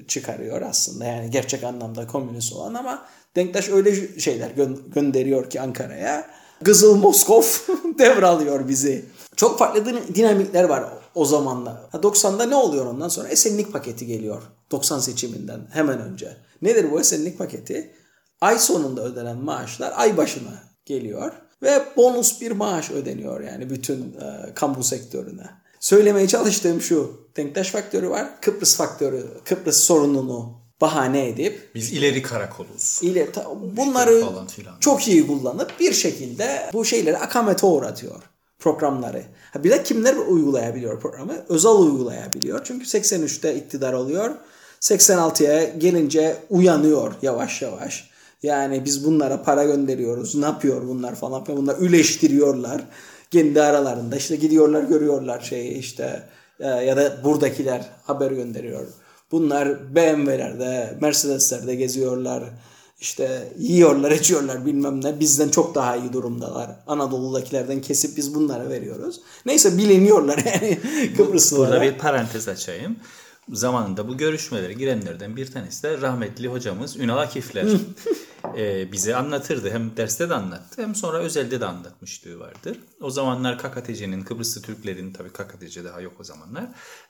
çıkarıyor 0.08 0.62
aslında 0.62 1.04
yani 1.04 1.30
gerçek 1.30 1.64
anlamda 1.64 2.06
komünist 2.06 2.52
olan 2.52 2.74
ama 2.74 3.06
Denktaş 3.36 3.68
öyle 3.68 4.18
şeyler 4.20 4.50
gö- 4.50 4.90
gönderiyor 4.92 5.50
ki 5.50 5.60
Ankara'ya. 5.60 6.30
Kızıl 6.64 6.96
Moskov 6.96 7.42
devralıyor 7.98 8.68
bizi. 8.68 9.04
Çok 9.36 9.58
farklı 9.58 9.86
din- 9.86 10.14
dinamikler 10.14 10.64
var 10.64 10.84
o 11.14 11.24
zamanlar. 11.24 11.76
Ha, 11.92 11.98
90'da 11.98 12.44
ne 12.46 12.54
oluyor 12.54 12.86
ondan 12.86 13.08
sonra? 13.08 13.28
Esenlik 13.28 13.72
paketi 13.72 14.06
geliyor. 14.06 14.42
90 14.70 14.98
seçiminden 14.98 15.60
hemen 15.72 16.00
önce. 16.00 16.36
Nedir 16.62 16.90
bu 16.92 17.00
esenlik 17.00 17.38
paketi? 17.38 17.94
Ay 18.40 18.58
sonunda 18.58 19.04
ödenen 19.04 19.38
maaşlar 19.38 19.92
ay 19.96 20.16
başına 20.16 20.62
geliyor. 20.84 21.32
Ve 21.62 21.82
bonus 21.96 22.40
bir 22.40 22.50
maaş 22.50 22.90
ödeniyor 22.90 23.40
yani 23.40 23.70
bütün 23.70 24.00
e, 24.02 24.54
kamu 24.54 24.84
sektörüne. 24.84 25.50
Söylemeye 25.84 26.28
çalıştığım 26.28 26.80
şu. 26.80 27.12
Denktaş 27.36 27.70
faktörü 27.70 28.10
var. 28.10 28.40
Kıbrıs 28.40 28.76
faktörü. 28.76 29.26
Kıbrıs 29.44 29.76
sorununu 29.76 30.52
bahane 30.80 31.28
edip 31.28 31.70
Biz 31.74 31.92
ileri 31.92 32.22
karakoluz. 32.22 32.98
ile 33.02 33.32
ta- 33.32 33.46
bunları 33.76 34.20
falan 34.20 34.46
filan. 34.46 34.74
çok 34.80 35.08
iyi 35.08 35.26
kullanıp 35.26 35.80
bir 35.80 35.92
şekilde 35.92 36.70
bu 36.72 36.84
şeyleri 36.84 37.18
akamete 37.18 37.66
uğratıyor 37.66 38.22
programları. 38.58 39.22
Ha 39.52 39.64
bir 39.64 39.70
de 39.70 39.82
kimler 39.82 40.16
uygulayabiliyor 40.16 41.00
programı? 41.00 41.44
Özal 41.48 41.82
uygulayabiliyor. 41.82 42.64
Çünkü 42.64 42.86
83'te 42.86 43.54
iktidar 43.54 43.92
oluyor. 43.92 44.30
86'ya 44.80 45.64
gelince 45.64 46.36
uyanıyor 46.50 47.12
yavaş 47.22 47.62
yavaş. 47.62 48.10
Yani 48.42 48.84
biz 48.84 49.04
bunlara 49.04 49.42
para 49.42 49.64
gönderiyoruz. 49.64 50.34
Ne 50.34 50.44
yapıyor 50.46 50.88
bunlar 50.88 51.14
falan. 51.14 51.44
filan. 51.44 51.62
Bunlar 51.62 51.78
üleştiriyorlar. 51.78 52.84
Kendi 53.30 53.62
aralarında 53.62 54.16
işte 54.16 54.36
gidiyorlar 54.36 54.82
görüyorlar 54.82 55.40
şeyi 55.40 55.78
işte 55.78 56.28
e, 56.60 56.66
ya 56.66 56.96
da 56.96 57.24
buradakiler 57.24 57.90
haber 58.02 58.30
gönderiyor. 58.30 58.86
Bunlar 59.32 59.94
BMW'lerde, 59.94 60.98
Mercedes'lerde 61.00 61.74
geziyorlar. 61.74 62.44
İşte 63.00 63.52
yiyorlar, 63.58 64.10
içiyorlar 64.10 64.66
bilmem 64.66 65.04
ne. 65.04 65.20
Bizden 65.20 65.48
çok 65.48 65.74
daha 65.74 65.96
iyi 65.96 66.12
durumdalar. 66.12 66.70
Anadolu'dakilerden 66.86 67.80
kesip 67.80 68.16
biz 68.16 68.34
bunlara 68.34 68.68
veriyoruz. 68.68 69.20
Neyse 69.46 69.78
biliniyorlar 69.78 70.38
yani 70.44 70.78
Kıbrıslılara. 71.16 71.70
Burada 71.70 71.82
bir 71.82 71.98
parantez 71.98 72.48
açayım. 72.48 72.96
Zamanında 73.52 74.08
bu 74.08 74.16
görüşmelere 74.16 74.72
girenlerden 74.72 75.36
bir 75.36 75.52
tanesi 75.52 75.82
de 75.82 76.00
rahmetli 76.00 76.48
hocamız 76.48 76.96
Ünal 76.96 77.18
Akifler. 77.18 77.66
Ee, 78.56 78.92
bize 78.92 79.16
anlatırdı. 79.16 79.70
Hem 79.70 79.96
derste 79.96 80.28
de 80.30 80.34
anlattı 80.34 80.82
hem 80.82 80.94
sonra 80.94 81.18
özelde 81.18 81.60
de 81.60 81.66
anlatmışlığı 81.66 82.38
vardır. 82.38 82.78
O 83.00 83.10
zamanlar 83.10 83.58
KKTC'nin, 83.58 84.22
Kıbrıslı 84.22 84.62
Türklerin 84.62 85.12
tabii 85.12 85.28
KKTC 85.32 85.84
daha 85.84 86.00
yok 86.00 86.12
o 86.20 86.24
zamanlar. 86.24 86.64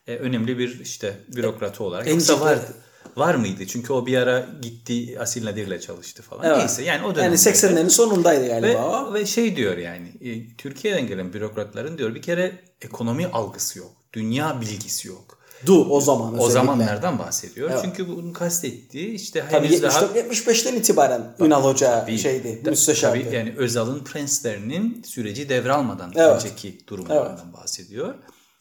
e, 0.07 0.17
önemli 0.17 0.59
bir 0.59 0.81
işte 0.81 1.21
bürokratı 1.37 1.85
olarak. 1.85 2.09
Yoksa 2.09 2.41
vardı. 2.41 2.75
Var 3.17 3.35
mıydı? 3.35 3.67
Çünkü 3.67 3.93
o 3.93 4.07
bir 4.07 4.17
ara 4.19 4.47
gitti 4.63 5.21
Asil 5.21 5.45
Nadir'le 5.45 5.81
çalıştı 5.81 6.23
falan. 6.23 6.45
Evet. 6.45 6.59
Neyse 6.59 6.85
yani 6.85 7.03
o 7.05 7.07
yani 7.07 7.17
dönemde. 7.17 7.37
80'lerin 7.37 7.89
sonundaydı 7.91 8.47
galiba 8.47 9.13
Ve, 9.15 9.21
ve 9.21 9.27
şey 9.27 9.57
diyor 9.57 9.77
yani 9.77 10.09
e, 10.21 10.57
Türkiye'den 10.57 11.07
gelen 11.07 11.33
bürokratların 11.33 11.99
diyor 11.99 12.15
bir 12.15 12.23
kere 12.23 12.53
ekonomi 12.81 13.27
algısı 13.27 13.79
yok. 13.79 13.93
Dünya 14.13 14.61
bilgisi 14.61 15.09
yok. 15.09 15.39
Du 15.67 15.85
o 15.91 16.01
zaman 16.01 16.33
O 16.33 16.37
özellikle. 16.37 16.53
zamanlardan 16.53 17.19
bahsediyor. 17.19 17.71
Çünkü 17.85 18.09
bunun 18.09 18.33
kastettiği 18.33 19.09
işte 19.09 19.45
Tabii 19.51 19.67
henüz 19.69 19.83
daha 19.83 20.01
74-75'ten 20.01 20.75
itibaren 20.77 21.35
Ünal 21.41 21.65
Hoca 21.65 22.01
Tabii, 22.01 22.19
şeydi, 22.19 22.65
da- 22.65 22.71
müsteşardı. 22.71 23.25
Tabii 23.25 23.35
yani 23.37 23.55
Özal'ın 23.57 24.05
prenslerinin 24.05 25.03
süreci 25.07 25.49
devralmadan 25.49 26.13
Evet. 26.17 26.43
önceki 26.45 26.79
durumlarından 26.89 27.53
bahsediyor. 27.53 28.15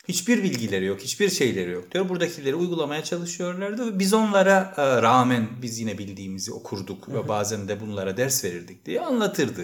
Hiçbir 0.08 0.44
bilgileri 0.44 0.86
yok, 0.86 1.00
hiçbir 1.02 1.30
şeyleri 1.30 1.72
yok 1.72 1.92
diyor. 1.92 2.10
Buradakileri 2.10 2.56
uygulamaya 2.56 3.04
çalışıyorlardı 3.04 3.86
ve 3.94 4.00
biz 4.00 4.14
onlara 4.14 4.74
e, 4.78 5.02
rağmen 5.02 5.48
biz 5.62 5.80
yine 5.80 5.98
bildiğimizi 5.98 6.52
okurduk 6.54 7.10
ve 7.10 7.28
bazen 7.28 7.68
de 7.68 7.82
bunlara 7.82 8.18
ders 8.18 8.44
verirdik 8.44 8.86
diye 8.86 9.02
anlatırdı. 9.02 9.62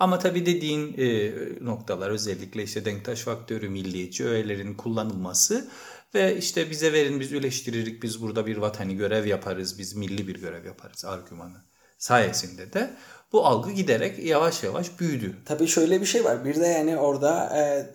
Ama 0.00 0.18
tabii 0.18 0.46
dediğin 0.46 0.94
e, 0.98 1.32
noktalar 1.64 2.10
özellikle 2.10 2.62
işte 2.62 2.84
Denktaş 2.84 3.20
faktörü, 3.20 3.68
milliyetçi 3.68 4.24
öğelerin 4.26 4.74
kullanılması 4.74 5.68
ve 6.14 6.36
işte 6.36 6.70
bize 6.70 6.92
verin 6.92 7.20
biz 7.20 7.32
üleştiririk, 7.32 8.02
biz 8.02 8.22
burada 8.22 8.46
bir 8.46 8.56
vatani 8.56 8.96
görev 8.96 9.26
yaparız, 9.26 9.78
biz 9.78 9.94
milli 9.94 10.28
bir 10.28 10.40
görev 10.40 10.64
yaparız 10.64 11.04
argümanı 11.04 11.56
sayesinde 11.98 12.72
de 12.72 12.90
bu 13.32 13.46
algı 13.46 13.70
giderek 13.70 14.18
yavaş 14.18 14.62
yavaş 14.62 15.00
büyüdü. 15.00 15.36
Tabii 15.44 15.66
şöyle 15.66 16.00
bir 16.00 16.06
şey 16.06 16.24
var. 16.24 16.44
Bir 16.44 16.60
de 16.60 16.66
yani 16.66 16.96
orada 16.96 17.56
e, 17.56 17.86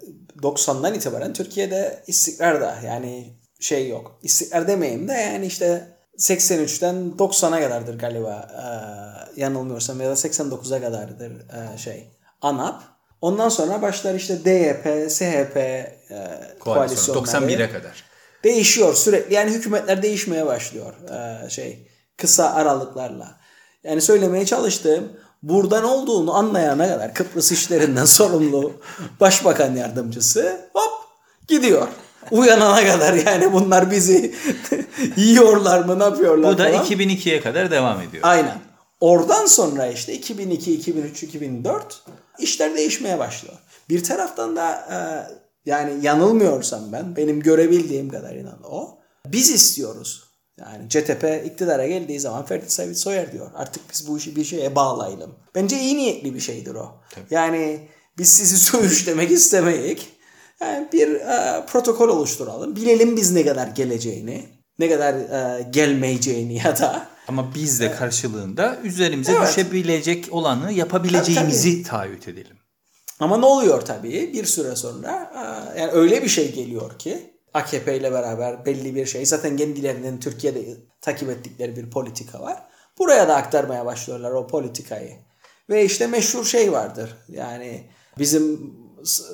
90'dan 0.41 0.93
itibaren 0.93 1.33
Türkiye'de 1.33 2.03
istikrar 2.07 2.61
da 2.61 2.79
yani 2.85 3.33
şey 3.59 3.89
yok. 3.89 4.19
İstikrar 4.23 4.67
demeyeyim 4.67 5.07
de 5.07 5.13
yani 5.13 5.45
işte 5.45 5.95
83'ten 6.17 6.95
90'a 7.17 7.59
kadardır 7.59 7.99
galiba 7.99 8.47
e, 8.51 9.41
yanılmıyorsam 9.41 10.01
ya 10.01 10.09
da 10.09 10.13
89'a 10.13 10.81
kadardır 10.81 11.31
e, 11.31 11.77
şey 11.77 12.07
ANAP. 12.41 12.94
Ondan 13.25 13.49
sonra 13.49 13.81
başlar 13.81 14.15
işte 14.15 14.45
DYP, 14.45 15.11
SHP 15.11 15.57
e, 15.57 15.97
Koalisyon 16.59 17.15
koalisyonları. 17.15 17.51
91'e 17.51 17.71
kadar. 17.71 18.03
değişiyor 18.43 18.93
sürekli. 18.93 19.33
Yani 19.33 19.51
hükümetler 19.51 20.01
değişmeye 20.01 20.45
başlıyor 20.45 20.93
ee, 21.11 21.49
şey 21.49 21.87
kısa 22.17 22.53
aralıklarla. 22.53 23.39
Yani 23.83 24.01
söylemeye 24.01 24.45
çalıştığım 24.45 25.11
buradan 25.43 25.83
olduğunu 25.83 26.35
anlayana 26.35 26.87
kadar 26.87 27.13
Kıbrıs 27.13 27.51
işlerinden 27.51 28.05
sorumlu 28.19 28.71
başbakan 29.19 29.75
yardımcısı 29.75 30.69
hop 30.73 30.93
gidiyor. 31.47 31.87
Uyanana 32.31 32.85
kadar 32.85 33.13
yani 33.13 33.53
bunlar 33.53 33.91
bizi 33.91 34.35
yiyorlar 35.17 35.85
mı 35.85 35.99
ne 35.99 36.03
yapıyorlar 36.03 36.53
Bu 36.53 36.57
da 36.57 36.71
falan. 36.71 36.85
2002'ye 36.85 37.41
kadar 37.41 37.71
devam 37.71 38.01
ediyor. 38.01 38.23
Aynen. 38.25 38.57
Oradan 38.99 39.45
sonra 39.45 39.87
işte 39.87 40.13
2002, 40.13 40.73
2003, 40.73 41.23
2004 41.23 42.01
işler 42.39 42.75
değişmeye 42.75 43.19
başlıyor. 43.19 43.55
Bir 43.89 44.03
taraftan 44.03 44.55
da 44.55 44.71
e, 44.91 44.97
yani 45.65 46.05
yanılmıyorsam 46.05 46.91
ben 46.91 47.15
benim 47.15 47.39
görebildiğim 47.39 48.09
kadarıyla 48.09 48.59
o 48.63 48.99
biz 49.25 49.51
istiyoruz. 49.51 50.23
Yani 50.59 50.89
CTP 50.89 51.45
iktidara 51.45 51.87
geldiği 51.87 52.19
zaman 52.19 52.45
Ferdi 52.45 52.69
Said 52.69 52.95
Soyer 52.95 53.31
diyor. 53.31 53.51
Artık 53.55 53.83
biz 53.91 54.07
bu 54.07 54.17
işi 54.17 54.35
bir 54.35 54.43
şeye 54.43 54.75
bağlayalım. 54.75 55.35
Bence 55.55 55.79
iyi 55.79 55.97
niyetli 55.97 56.33
bir 56.33 56.39
şeydir 56.39 56.75
o. 56.75 56.91
Yani 57.29 57.89
biz 58.17 58.29
sizi 58.29 58.57
söğüşlemek 58.71 59.31
istemeyik. 59.31 60.15
Yani 60.61 60.87
bir 60.93 61.15
e, 61.15 61.65
protokol 61.65 62.09
oluşturalım. 62.09 62.75
Bilelim 62.75 63.17
biz 63.17 63.31
ne 63.31 63.45
kadar 63.45 63.67
geleceğini, 63.67 64.45
ne 64.79 64.89
kadar 64.89 65.13
e, 65.13 65.63
gelmeyeceğini 65.71 66.57
ya 66.57 66.79
da 66.79 67.07
Ama 67.27 67.55
biz 67.55 67.79
de 67.79 67.91
karşılığında 67.91 68.77
üzerimize 68.83 69.31
Evet. 69.31 69.47
düşebilecek 69.47 70.27
olanı 70.31 70.71
yapabileceğimizi 70.71 71.83
taahhüt 71.83 72.27
edelim. 72.27 72.57
Ama 73.19 73.37
ne 73.37 73.45
oluyor 73.45 73.81
tabii 73.81 74.33
bir 74.33 74.45
süre 74.45 74.75
sonra 74.75 75.31
e, 75.75 75.79
yani 75.79 75.91
öyle 75.91 76.23
bir 76.23 76.27
şey 76.27 76.51
geliyor 76.53 76.99
ki 76.99 77.33
AKP 77.53 77.97
ile 77.97 78.11
beraber 78.11 78.65
belli 78.65 78.95
bir 78.95 79.05
şey 79.05 79.25
zaten 79.25 79.57
kendilerinin 79.57 80.19
Türkiye'de 80.19 80.65
takip 81.01 81.29
ettikleri 81.29 81.75
bir 81.75 81.89
politika 81.89 82.41
var. 82.41 82.63
Buraya 82.99 83.27
da 83.27 83.35
aktarmaya 83.35 83.85
başlıyorlar 83.85 84.31
o 84.31 84.47
politikayı. 84.47 85.11
Ve 85.69 85.85
işte 85.85 86.07
meşhur 86.07 86.45
şey 86.45 86.71
vardır. 86.71 87.15
Yani 87.27 87.89
bizim 88.19 88.73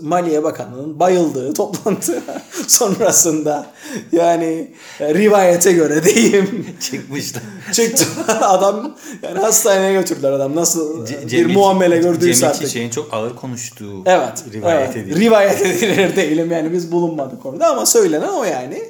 Maliye 0.01 0.43
Bakanı'nın 0.43 0.99
bayıldığı 0.99 1.53
toplantı 1.53 2.23
sonrasında 2.67 3.65
yani 4.11 4.71
e, 4.99 5.13
rivayete 5.13 5.71
göre 5.73 6.03
diyeyim 6.03 6.65
Çıkmışlar. 6.79 7.43
çıktı 7.73 8.05
adam 8.27 8.97
yani 9.23 9.39
hastaneye 9.39 9.93
götürdüler 9.93 10.31
adam 10.31 10.55
nasıl 10.55 11.05
Ce- 11.07 11.21
bir 11.25 11.29
Cemil- 11.29 11.53
muamele 11.53 11.97
gördüyse 11.97 12.39
Cemil 12.39 12.49
artık. 12.49 12.67
Çiçek'in 12.67 12.89
çok 12.89 13.13
ağır 13.13 13.35
konuştuğu 13.35 14.03
Evet. 14.05 14.43
rivayet 14.53 14.97
evet. 14.97 15.15
Rivayet 15.17 15.61
edilir 15.61 16.15
değilim 16.15 16.51
yani 16.51 16.71
biz 16.73 16.91
bulunmadık 16.91 17.45
orada 17.45 17.67
ama 17.67 17.85
söylenen 17.85 18.29
o 18.33 18.43
yani. 18.43 18.81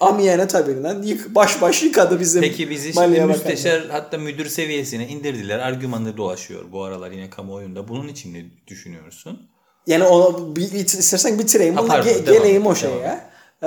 Amiyane 0.00 0.46
tabirinden 0.48 1.02
yık, 1.02 1.34
baş 1.34 1.62
baş 1.62 1.82
yıkadı 1.82 2.20
bizim 2.20 2.42
Peki 2.42 2.70
bizi 2.70 2.84
şimdi 2.84 2.96
Maliye 2.98 3.22
Bakanı. 3.28 3.36
müsteşar 3.36 3.82
hatta 3.90 4.18
müdür 4.18 4.46
seviyesine 4.48 5.08
indirdiler. 5.08 5.58
Argümanı 5.58 6.16
dolaşıyor 6.16 6.60
bu 6.72 6.84
aralar 6.84 7.10
yine 7.10 7.30
kamuoyunda. 7.30 7.88
Bunun 7.88 8.08
için 8.08 8.34
ne 8.34 8.44
düşünüyorsun? 8.66 9.49
Yani 9.86 10.04
onu 10.04 10.56
bir, 10.56 10.72
istersen 10.72 11.38
bitireyim. 11.38 11.74
Ha, 11.74 11.82
Bunu 11.82 11.88
pardon, 11.88 12.08
ge- 12.08 12.26
devam 12.26 12.42
geleyim 12.42 12.66
o 12.66 12.74
şeye. 12.74 13.20
Ee, 13.62 13.66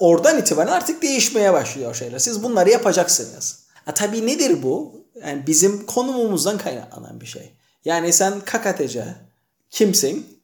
oradan 0.00 0.38
itibaren 0.38 0.72
artık 0.72 1.02
değişmeye 1.02 1.52
başlıyor 1.52 1.94
şeyler. 1.94 2.18
Siz 2.18 2.42
bunları 2.42 2.70
yapacaksınız. 2.70 3.64
Ha, 3.84 3.94
tabii 3.94 4.26
nedir 4.26 4.62
bu? 4.62 5.04
Yani 5.26 5.46
bizim 5.46 5.86
konumumuzdan 5.86 6.58
kaynaklanan 6.58 7.20
bir 7.20 7.26
şey. 7.26 7.52
Yani 7.84 8.12
sen 8.12 8.40
KKTC 8.40 9.04
kimsin? 9.70 10.38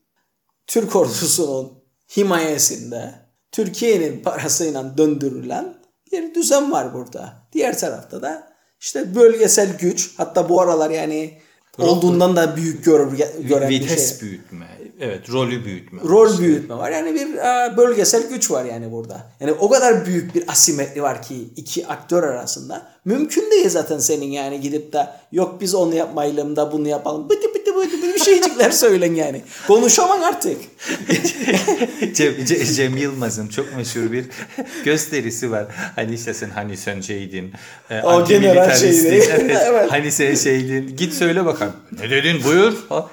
Türk 0.66 0.96
ordusunun 0.96 1.72
himayesinde 2.16 3.14
Türkiye'nin 3.52 4.22
parasıyla 4.22 4.98
döndürülen 4.98 5.74
bir 6.12 6.34
düzen 6.34 6.72
var 6.72 6.94
burada. 6.94 7.32
Diğer 7.52 7.78
tarafta 7.78 8.22
da 8.22 8.52
işte 8.80 9.14
bölgesel 9.14 9.78
güç 9.78 10.14
hatta 10.16 10.48
bu 10.48 10.60
aralar 10.60 10.90
yani 10.90 11.38
olduğundan 11.78 12.36
da 12.36 12.56
büyük 12.56 12.84
gör, 12.84 13.08
gören 13.48 13.70
bir 13.70 13.78
şey. 13.78 13.86
Vites 13.86 14.22
büyütme. 14.22 14.66
Evet 15.00 15.32
rolü 15.32 15.64
büyütme. 15.64 16.00
Rol 16.08 16.38
büyütme 16.38 16.74
var. 16.76 16.90
Yani 16.90 17.14
bir 17.14 17.34
e, 17.34 17.76
bölgesel 17.76 18.28
güç 18.28 18.50
var 18.50 18.64
yani 18.64 18.92
burada. 18.92 19.26
Yani 19.40 19.52
o 19.52 19.70
kadar 19.70 20.06
büyük 20.06 20.34
bir 20.34 20.44
asimetri 20.48 21.02
var 21.02 21.22
ki 21.22 21.34
iki 21.56 21.86
aktör 21.86 22.22
arasında. 22.22 22.86
Mümkün 23.04 23.50
değil 23.50 23.68
zaten 23.68 23.98
senin 23.98 24.26
yani 24.26 24.60
gidip 24.60 24.92
de 24.92 25.06
yok 25.32 25.60
biz 25.60 25.74
onu 25.74 25.94
yapmayalım 25.94 26.56
da 26.56 26.72
bunu 26.72 26.88
yapalım. 26.88 27.28
Bıtı 27.28 27.54
bıtı 27.54 27.74
bıtı 27.76 28.02
bir 28.02 28.18
şeycikler 28.18 28.70
söylen 28.84 29.14
yani. 29.14 29.42
Konuşamam 29.66 30.22
artık. 30.22 30.56
Cem, 32.14 32.32
Ce- 32.34 32.74
Cem 32.74 32.96
Yılmaz'ın 32.96 33.48
çok 33.48 33.76
meşhur 33.76 34.12
bir 34.12 34.24
gösterisi 34.84 35.50
var. 35.50 35.66
Hani 35.96 36.14
işte 36.14 36.34
sen 36.34 36.50
hani 36.50 36.76
sen 36.76 37.00
şeydin. 37.00 37.52
E, 37.90 38.02
O 38.02 38.24
general 38.26 38.74
şeydi. 38.74 39.24
Evet, 39.30 39.56
Evet. 39.66 39.92
Hani 39.92 40.12
sen 40.12 40.34
şeydin. 40.34 40.96
Git 40.96 41.14
söyle 41.14 41.44
bakalım. 41.44 41.72
Ne 42.00 42.10
dedin 42.10 42.44
buyur. 42.44 42.72
Falan. 42.88 43.08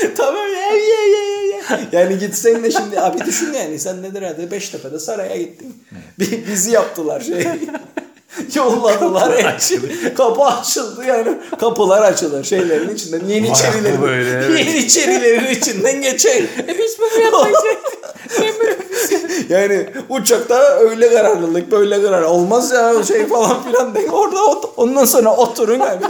tamam 0.16 0.46
ya 0.46 0.70
ya 0.76 1.06
ya 1.06 1.40
ya. 1.70 1.80
Yani 1.92 2.18
gitsen 2.18 2.64
de 2.64 2.70
şimdi 2.70 3.00
abi 3.00 3.24
düşün 3.26 3.52
yani 3.52 3.78
sen 3.78 4.02
nedir 4.02 4.22
hadi 4.22 4.50
Beştepe'de 4.50 4.98
saraya 4.98 5.36
gittin. 5.36 5.84
Bi- 6.20 6.44
Bizi 6.52 6.70
yaptılar 6.70 7.20
şey. 7.20 7.46
Yolladılar. 8.54 9.38
yani. 9.38 10.14
Kapı 10.14 10.42
açıldı 10.42 11.04
yani. 11.06 11.38
Kapılar 11.60 12.02
açılır 12.02 12.44
şeylerin 12.44 12.94
içinden. 12.94 13.20
Yeni 13.28 13.48
içerilerin. 13.48 14.02
böyle, 14.02 14.30
evet. 14.30 14.58
Yeniçerilerin 14.66 15.46
içinden 15.54 16.02
geçer. 16.02 16.42
Biz 16.78 16.96
bunu 17.00 17.20
yapmayacaktık. 17.24 18.00
yani 19.50 19.86
uçakta 20.08 20.78
öyle 20.78 21.10
kararlılık 21.14 21.70
böyle 21.72 22.02
karar. 22.02 22.22
Olmaz 22.22 22.70
ya 22.72 22.94
şey 23.08 23.26
falan 23.26 23.62
filan. 23.62 23.94
de. 23.94 24.10
Orada 24.10 24.44
ot- 24.44 24.70
ondan 24.76 25.04
sonra 25.04 25.36
oturun 25.36 25.80
abi. 25.80 26.04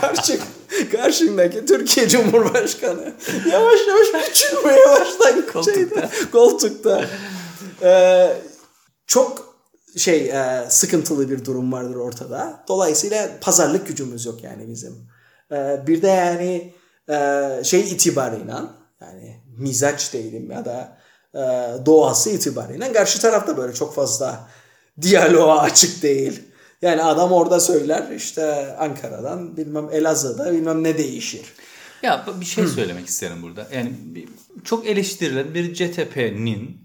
Karşı, 0.00 0.38
karşındaki 0.92 1.66
Türkiye 1.66 2.08
Cumhurbaşkanı 2.08 3.12
yavaş 3.52 3.80
yavaş 3.88 4.28
küçülmeye 4.28 4.86
başlar 4.86 5.46
Koltukta. 5.52 5.72
şeyde, 5.72 6.08
koltukta. 6.32 7.04
Ee, 7.82 8.36
çok 9.06 9.54
şey 9.96 10.30
e, 10.30 10.66
sıkıntılı 10.68 11.30
bir 11.30 11.44
durum 11.44 11.72
vardır 11.72 11.96
ortada. 11.96 12.64
Dolayısıyla 12.68 13.30
pazarlık 13.40 13.86
gücümüz 13.86 14.26
yok 14.26 14.44
yani 14.44 14.68
bizim. 14.68 15.08
Ee, 15.52 15.82
bir 15.86 16.02
de 16.02 16.08
yani 16.08 16.74
e, 17.08 17.64
şey 17.64 17.80
itibarıyla 17.80 18.74
yani 19.00 19.42
mizaç 19.58 20.12
değilim 20.12 20.50
ya 20.50 20.64
da 20.64 20.98
e, 21.34 21.40
doğası 21.86 22.30
itibarıyla 22.30 22.92
karşı 22.92 23.20
tarafta 23.20 23.56
böyle 23.56 23.74
çok 23.74 23.94
fazla 23.94 24.48
diyaloğa 25.02 25.60
açık 25.60 26.02
değil. 26.02 26.42
Yani 26.84 27.02
adam 27.02 27.32
orada 27.32 27.60
söyler 27.60 28.10
işte 28.16 28.76
Ankara'dan 28.78 29.56
bilmem 29.56 29.88
Elazığ'da 29.92 30.52
bilmem 30.52 30.84
ne 30.84 30.98
değişir. 30.98 31.42
Ya 32.02 32.26
bir 32.40 32.44
şey 32.44 32.66
söylemek 32.66 33.06
isterim 33.06 33.42
burada. 33.42 33.66
Yani 33.74 33.92
çok 34.64 34.86
eleştirilen 34.86 35.54
bir 35.54 35.74
CTP'nin 35.74 36.80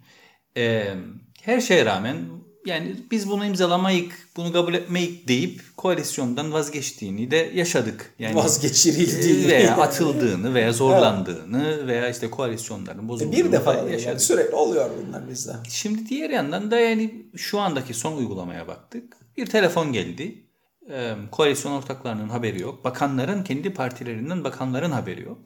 e, 0.57 0.93
her 1.41 1.61
şeye 1.61 1.85
rağmen 1.85 2.17
yani 2.65 2.95
biz 3.11 3.29
bunu 3.29 3.45
imzalamayık, 3.45 4.29
bunu 4.37 4.53
kabul 4.53 4.73
etmeyik 4.73 5.27
deyip 5.27 5.61
koalisyondan 5.77 6.53
vazgeçtiğini 6.53 7.31
de 7.31 7.51
yaşadık. 7.53 8.13
Yani 8.19 8.35
Vazgeçirildiğini. 8.35 9.47
veya 9.47 9.77
atıldığını 9.77 10.53
veya 10.53 10.73
zorlandığını 10.73 11.87
veya 11.87 12.09
işte 12.09 12.29
koalisyonların 12.29 13.09
bozulduğunu 13.09 13.31
Bir 13.35 13.51
defa 13.51 13.73
yaşadık. 13.73 14.05
yani 14.05 14.19
sürekli 14.19 14.55
oluyor 14.55 14.89
bunlar 15.07 15.29
bizde. 15.29 15.51
Şimdi 15.69 16.09
diğer 16.09 16.29
yandan 16.29 16.71
da 16.71 16.79
yani 16.79 17.25
şu 17.37 17.59
andaki 17.59 17.93
son 17.93 18.17
uygulamaya 18.17 18.67
baktık. 18.67 19.13
Bir 19.39 19.45
telefon 19.45 19.93
geldi. 19.93 20.43
Ee, 20.91 21.13
koalisyon 21.31 21.71
ortaklarının 21.71 22.29
haberi 22.29 22.61
yok. 22.61 22.85
Bakanların 22.85 23.43
kendi 23.43 23.73
partilerinden 23.73 24.43
bakanların 24.43 24.91
haberi 24.91 25.23
yok. 25.23 25.37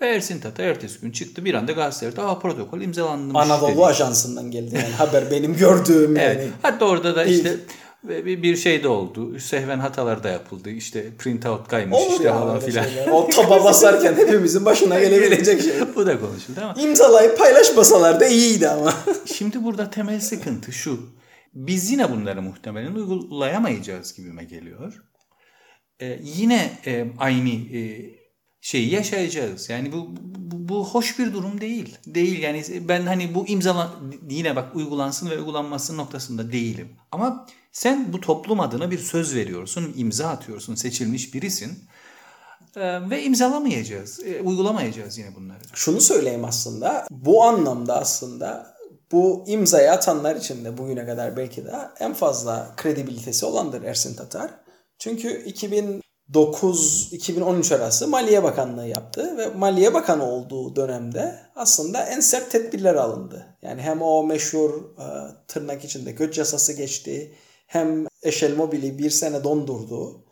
Ve 0.00 0.06
Ersin 0.08 0.40
Tata 0.40 0.62
ertesi 0.62 1.00
gün 1.00 1.10
çıktı 1.10 1.44
bir 1.44 1.54
anda 1.54 1.72
gazetelerde 1.72 2.22
Aa, 2.22 2.38
protokol 2.38 2.80
imzalanmış 2.80 3.36
Anadolu 3.36 3.70
dedi. 3.72 3.84
Ajansı'ndan 3.84 4.50
geldi 4.50 4.74
yani 4.74 4.94
haber 4.94 5.30
benim 5.30 5.56
gördüğüm 5.56 6.16
yani. 6.16 6.26
Evet. 6.26 6.48
Hatta 6.62 6.84
orada 6.84 7.16
da 7.16 7.24
işte 7.24 7.56
bir 8.04 8.42
bir 8.42 8.56
şey 8.56 8.82
de 8.82 8.88
oldu. 8.88 9.38
Sehven 9.40 9.78
hatalar 9.78 10.24
da 10.24 10.28
yapıldı. 10.28 10.70
İşte 10.70 11.16
print 11.18 11.46
out 11.46 11.68
kaymış 11.68 11.98
Olur 11.98 12.12
işte 12.12 12.28
falan 12.28 12.60
filan. 12.60 12.86
O 13.12 13.28
taba 13.28 13.64
basarken 13.64 14.14
hepimizin 14.14 14.64
başına 14.64 14.98
gelebilecek 15.00 15.62
şey. 15.62 15.72
Bu 15.96 16.06
da 16.06 16.20
konuşuldu 16.20 16.60
ama 16.62 16.74
İmzalayıp 16.80 17.38
paylaşmasalar 17.38 18.20
da 18.20 18.26
iyiydi 18.26 18.68
ama. 18.68 18.94
Şimdi 19.26 19.64
burada 19.64 19.90
temel 19.90 20.20
sıkıntı 20.20 20.72
şu. 20.72 21.00
Biz 21.54 21.90
yine 21.90 22.10
bunları 22.10 22.42
muhtemelen 22.42 22.94
uygulayamayacağız 22.94 24.14
gibime 24.14 24.44
geliyor. 24.44 25.04
Ee, 26.00 26.20
yine 26.22 26.78
e, 26.86 27.06
aynı 27.18 27.48
e, 27.48 28.10
şeyi 28.60 28.90
yaşayacağız. 28.90 29.68
Yani 29.70 29.92
bu, 29.92 30.08
bu, 30.34 30.68
bu 30.68 30.88
hoş 30.88 31.18
bir 31.18 31.32
durum 31.32 31.60
değil. 31.60 31.98
Değil 32.06 32.42
yani 32.42 32.64
ben 32.88 33.06
hani 33.06 33.34
bu 33.34 33.46
imzala 33.48 33.92
yine 34.30 34.56
bak 34.56 34.76
uygulansın 34.76 35.30
ve 35.30 35.38
uygulanması 35.38 35.96
noktasında 35.96 36.52
değilim. 36.52 36.88
Ama 37.12 37.46
sen 37.72 38.12
bu 38.12 38.20
toplum 38.20 38.60
adına 38.60 38.90
bir 38.90 38.98
söz 38.98 39.34
veriyorsun, 39.34 39.92
imza 39.96 40.28
atıyorsun, 40.28 40.74
seçilmiş 40.74 41.34
birisin. 41.34 41.88
Ee, 42.76 43.10
ve 43.10 43.22
imzalamayacağız, 43.22 44.20
e, 44.20 44.40
uygulamayacağız 44.40 45.18
yine 45.18 45.34
bunları. 45.34 45.58
Şunu 45.74 46.00
söyleyeyim 46.00 46.44
aslında. 46.44 47.06
Bu 47.10 47.44
anlamda 47.44 48.00
aslında 48.00 48.71
bu 49.12 49.44
imzayı 49.46 49.92
atanlar 49.92 50.36
için 50.36 50.64
de 50.64 50.78
bugüne 50.78 51.06
kadar 51.06 51.36
belki 51.36 51.64
de 51.64 51.72
en 52.00 52.14
fazla 52.14 52.72
kredibilitesi 52.76 53.46
olandır 53.46 53.82
Ersin 53.82 54.16
Tatar. 54.16 54.50
Çünkü 54.98 55.44
2009-2013 56.32 57.74
arası 57.74 58.08
Maliye 58.08 58.42
Bakanlığı 58.42 58.86
yaptı 58.86 59.36
ve 59.36 59.48
Maliye 59.48 59.94
Bakanı 59.94 60.24
olduğu 60.24 60.76
dönemde 60.76 61.38
aslında 61.56 62.04
en 62.04 62.20
sert 62.20 62.50
tedbirler 62.50 62.94
alındı. 62.94 63.46
Yani 63.62 63.82
hem 63.82 64.02
o 64.02 64.24
meşhur 64.24 64.70
e, 64.74 65.06
tırnak 65.48 65.84
içinde 65.84 66.12
göç 66.12 66.38
yasası 66.38 66.72
geçti 66.72 67.34
hem 67.66 68.06
Eşel 68.22 68.56
Mobil'i 68.56 68.98
bir 68.98 69.10
sene 69.10 69.44
dondurdu. 69.44 70.24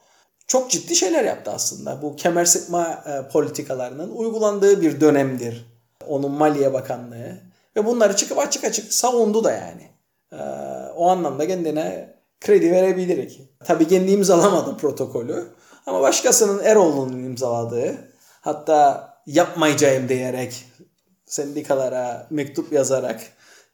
Çok 0.47 0.71
ciddi 0.71 0.97
şeyler 0.97 1.25
yaptı 1.25 1.51
aslında. 1.51 2.03
Bu 2.03 2.17
kemer 2.17 2.45
sıkma 2.45 3.05
e, 3.07 3.29
politikalarının 3.29 4.11
uygulandığı 4.11 4.83
bir 4.83 5.01
dönemdir. 5.01 5.67
Onun 6.07 6.31
Maliye 6.31 6.73
Bakanlığı. 6.73 7.50
Ve 7.77 7.87
bunları 7.87 8.17
çıkıp 8.17 8.39
açık 8.39 8.65
açık 8.65 8.93
savundu 8.93 9.45
da 9.45 9.53
yani. 9.53 9.89
E, 10.33 10.39
o 10.97 11.11
anlamda 11.11 11.47
kendine 11.47 12.15
kredi 12.41 12.73
verebilirik. 12.73 13.41
Tabii 13.65 13.89
kendi 13.89 14.11
imzalamadı 14.11 14.77
protokolü. 14.77 15.47
Ama 15.87 16.01
başkasının 16.01 16.65
Eroğlu'nun 16.65 17.25
imzaladığı 17.25 17.95
hatta 18.41 19.11
yapmayacağım 19.27 20.09
diyerek 20.09 20.67
sendikalara 21.27 22.27
mektup 22.31 22.73
yazarak 22.73 23.21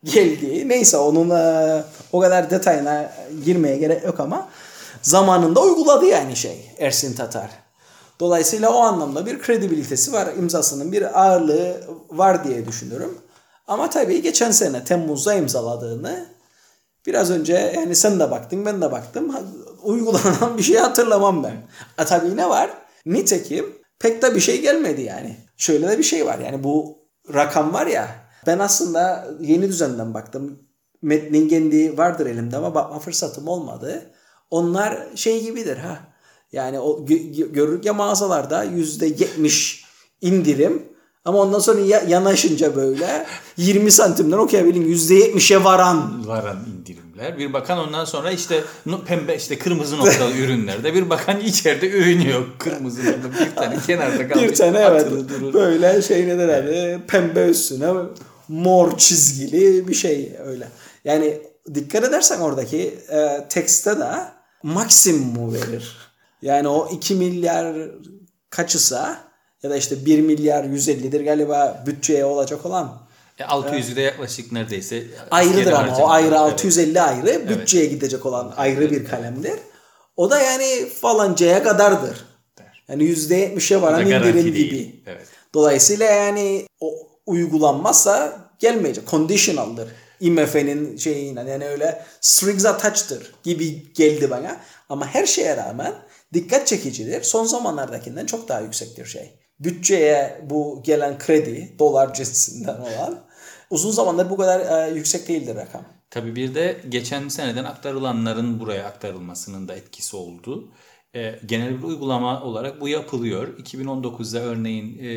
geldiği 0.04 0.68
neyse 0.68 0.96
onun 0.96 1.30
e, 1.30 1.82
o 2.12 2.20
kadar 2.20 2.50
detayına 2.50 3.12
girmeye 3.44 3.76
gerek 3.76 4.04
yok 4.04 4.20
ama 4.20 4.48
zamanında 5.02 5.60
uyguladı 5.60 6.06
yani 6.06 6.36
şey 6.36 6.70
Ersin 6.78 7.14
Tatar. 7.14 7.50
Dolayısıyla 8.20 8.72
o 8.72 8.80
anlamda 8.80 9.26
bir 9.26 9.42
kredibilitesi 9.42 10.12
var. 10.12 10.28
imzasının 10.38 10.92
bir 10.92 11.22
ağırlığı 11.22 11.80
var 12.10 12.44
diye 12.44 12.66
düşünüyorum. 12.66 13.18
Ama 13.66 13.90
tabii 13.90 14.22
geçen 14.22 14.50
sene 14.50 14.84
Temmuz'da 14.84 15.34
imzaladığını 15.34 16.26
biraz 17.06 17.30
önce 17.30 17.72
yani 17.76 17.94
sen 17.96 18.20
de 18.20 18.30
baktın 18.30 18.66
ben 18.66 18.82
de 18.82 18.92
baktım 18.92 19.34
uygulanan 19.82 20.58
bir 20.58 20.62
şey 20.62 20.76
hatırlamam 20.76 21.44
ben. 21.44 21.56
A, 21.98 22.04
tabii 22.04 22.36
ne 22.36 22.48
var? 22.48 22.70
Nitekim 23.06 23.78
pek 23.98 24.22
de 24.22 24.34
bir 24.34 24.40
şey 24.40 24.60
gelmedi 24.60 25.02
yani. 25.02 25.36
Şöyle 25.56 25.88
de 25.88 25.98
bir 25.98 26.02
şey 26.02 26.26
var 26.26 26.38
yani 26.38 26.64
bu 26.64 26.98
rakam 27.34 27.74
var 27.74 27.86
ya 27.86 28.08
ben 28.46 28.58
aslında 28.58 29.26
yeni 29.40 29.68
düzenden 29.68 30.14
baktım. 30.14 30.58
Metnin 31.02 31.48
kendi 31.48 31.98
vardır 31.98 32.26
elimde 32.26 32.56
ama 32.56 32.74
bakma 32.74 32.98
fırsatım 32.98 33.48
olmadı. 33.48 34.10
Onlar 34.50 35.06
şey 35.14 35.42
gibidir 35.42 35.76
ha. 35.76 35.98
Yani 36.52 36.80
o 36.80 37.06
görürük 37.06 37.84
ya 37.84 37.94
mağazalarda 37.94 38.62
yüzde 38.64 39.06
yetmiş 39.06 39.84
indirim 40.20 40.95
ama 41.26 41.38
ondan 41.38 41.58
sonra 41.58 41.80
ya, 41.80 42.04
yanaşınca 42.08 42.76
böyle 42.76 43.26
20 43.56 43.90
santimden 43.90 44.38
okuyabilin 44.38 44.94
%70'e 44.94 45.64
varan. 45.64 46.28
Varan 46.28 46.58
indirimler. 46.66 47.38
Bir 47.38 47.52
bakan 47.52 47.78
ondan 47.78 48.04
sonra 48.04 48.30
işte 48.30 48.64
pembe 49.06 49.36
işte 49.36 49.58
kırmızı 49.58 49.98
noktalı 49.98 50.32
ürünlerde 50.38 50.94
bir 50.94 51.10
bakan 51.10 51.40
içeride 51.40 51.90
ürünüyor. 51.90 52.46
Kırmızı 52.58 53.00
noktalı 53.04 53.46
bir 53.50 53.56
tane 53.56 53.78
kenarda 53.86 54.28
kalmış. 54.28 54.50
Bir 54.50 54.54
tane 54.54 54.78
evet. 54.78 55.10
Durur. 55.28 55.54
Böyle 55.54 56.02
şey 56.02 56.28
ne 56.28 56.38
derler 56.38 56.98
pembe 57.06 57.44
üstüne 57.44 57.92
mor 58.48 58.98
çizgili 58.98 59.88
bir 59.88 59.94
şey 59.94 60.32
öyle. 60.44 60.68
Yani 61.04 61.42
dikkat 61.74 62.04
edersen 62.04 62.40
oradaki 62.40 62.98
e, 63.10 63.46
tekste 63.48 63.98
de 63.98 64.10
maksimumu 64.62 65.54
verir. 65.54 65.96
Yani 66.42 66.68
o 66.68 66.88
2 66.92 67.14
milyar 67.14 67.76
kaçısa 68.50 69.26
ya 69.62 69.70
da 69.70 69.76
işte 69.76 70.06
1 70.06 70.20
milyar 70.20 70.64
150'dir 70.64 71.24
galiba 71.24 71.84
bütçeye 71.86 72.24
olacak 72.24 72.66
olan. 72.66 73.06
E 73.38 73.42
600'ü 73.42 73.96
de 73.96 74.00
yaklaşık 74.00 74.52
neredeyse. 74.52 75.04
Ayrıdır 75.30 75.72
ama 75.72 75.96
o 75.96 76.08
ayrı 76.08 76.26
evet. 76.26 76.38
650 76.38 77.00
ayrı 77.00 77.30
evet. 77.30 77.48
bütçeye 77.48 77.86
gidecek 77.86 78.26
olan 78.26 78.54
ayrı 78.56 78.84
evet. 78.84 78.90
bir 78.90 79.04
kalemdir. 79.04 79.54
O 80.16 80.30
da 80.30 80.42
yani 80.42 80.88
falancaya 81.00 81.62
kadardır. 81.62 82.24
Yani 82.88 83.04
%70'e 83.04 83.82
varan 83.82 84.06
indirim 84.06 84.54
gibi. 84.54 85.02
Evet. 85.06 85.26
Dolayısıyla 85.54 86.06
yani 86.06 86.66
o 86.80 86.94
uygulanmazsa 87.26 88.38
gelmeyecek. 88.58 89.08
Conditional'dır. 89.08 89.88
IMF'nin 90.20 90.96
şeyine 90.96 91.50
yani 91.50 91.68
öyle 91.68 92.04
strings 92.20 92.66
attacked'dır 92.66 93.34
gibi 93.42 93.92
geldi 93.92 94.30
bana. 94.30 94.60
Ama 94.88 95.06
her 95.06 95.26
şeye 95.26 95.56
rağmen 95.56 95.94
dikkat 96.34 96.66
çekicidir. 96.66 97.22
Son 97.22 97.44
zamanlardakinden 97.44 98.26
çok 98.26 98.48
daha 98.48 98.60
yüksektir 98.60 99.06
şey 99.06 99.45
bütçeye 99.60 100.40
bu 100.50 100.82
gelen 100.84 101.18
kredi 101.18 101.74
dolar 101.78 102.14
cinsinden 102.14 102.76
olan 102.76 103.26
uzun 103.70 103.90
zamandır 103.90 104.30
bu 104.30 104.36
kadar 104.36 104.88
e, 104.88 104.94
yüksek 104.94 105.28
değildir 105.28 105.56
rakam. 105.56 105.84
Tabii 106.10 106.36
bir 106.36 106.54
de 106.54 106.80
geçen 106.88 107.28
seneden 107.28 107.64
aktarılanların 107.64 108.60
buraya 108.60 108.86
aktarılmasının 108.86 109.68
da 109.68 109.74
etkisi 109.74 110.16
oldu. 110.16 110.72
E, 111.14 111.40
genel 111.46 111.78
bir 111.78 111.82
uygulama 111.82 112.42
olarak 112.42 112.80
bu 112.80 112.88
yapılıyor. 112.88 113.58
2019'da 113.58 114.40
örneğin 114.40 114.98
e, 114.98 115.12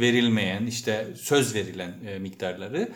verilmeyen 0.00 0.66
işte 0.66 1.06
söz 1.16 1.54
verilen 1.54 1.94
e, 2.06 2.18
miktarları 2.18 2.88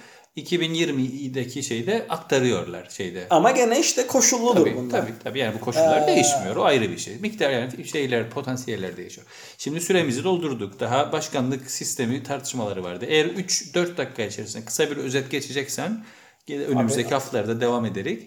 2020'deki 0.45 1.63
şeyde 1.63 2.07
aktarıyorlar 2.09 2.89
şeyde. 2.91 3.27
Ama 3.31 3.51
gene 3.51 3.81
işte 3.81 4.07
koşulludur 4.07 4.61
tabii, 4.61 4.77
bunlar. 4.77 5.01
Tabii 5.01 5.13
tabii 5.25 5.39
yani 5.39 5.55
bu 5.55 5.61
koşullar 5.61 6.03
ee... 6.03 6.07
değişmiyor. 6.07 6.57
O 6.57 6.65
ayrı 6.65 6.91
bir 6.91 6.99
şey. 6.99 7.17
Miktar 7.17 7.51
yani 7.51 7.87
şeyler 7.87 8.31
potansiyeller 8.31 8.97
değişiyor. 8.97 9.27
Şimdi 9.59 9.81
süremizi 9.81 10.25
doldurduk. 10.25 10.81
Daha 10.81 11.13
başkanlık 11.13 11.71
sistemi 11.71 12.23
tartışmaları 12.23 12.85
vardı. 12.85 13.05
Eğer 13.09 13.27
3-4 13.27 13.97
dakika 13.97 14.23
içerisinde 14.23 14.65
kısa 14.65 14.91
bir 14.91 14.97
özet 14.97 15.31
geçeceksen 15.31 16.05
önümüzdeki 16.51 17.09
Abi, 17.09 17.15
haftalarda 17.15 17.61
devam 17.61 17.85
ederek 17.85 18.23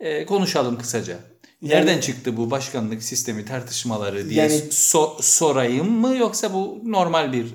e, 0.00 0.26
konuşalım 0.26 0.78
kısaca. 0.78 1.18
Nereden 1.62 1.92
yani, 1.92 2.02
çıktı 2.02 2.36
bu 2.36 2.50
başkanlık 2.50 3.02
sistemi 3.02 3.44
tartışmaları 3.44 4.30
diye 4.30 4.42
yani, 4.42 4.60
so, 4.70 5.16
sorayım 5.20 5.90
mı 5.90 6.16
yoksa 6.16 6.52
bu 6.52 6.82
normal 6.84 7.32
bir 7.32 7.46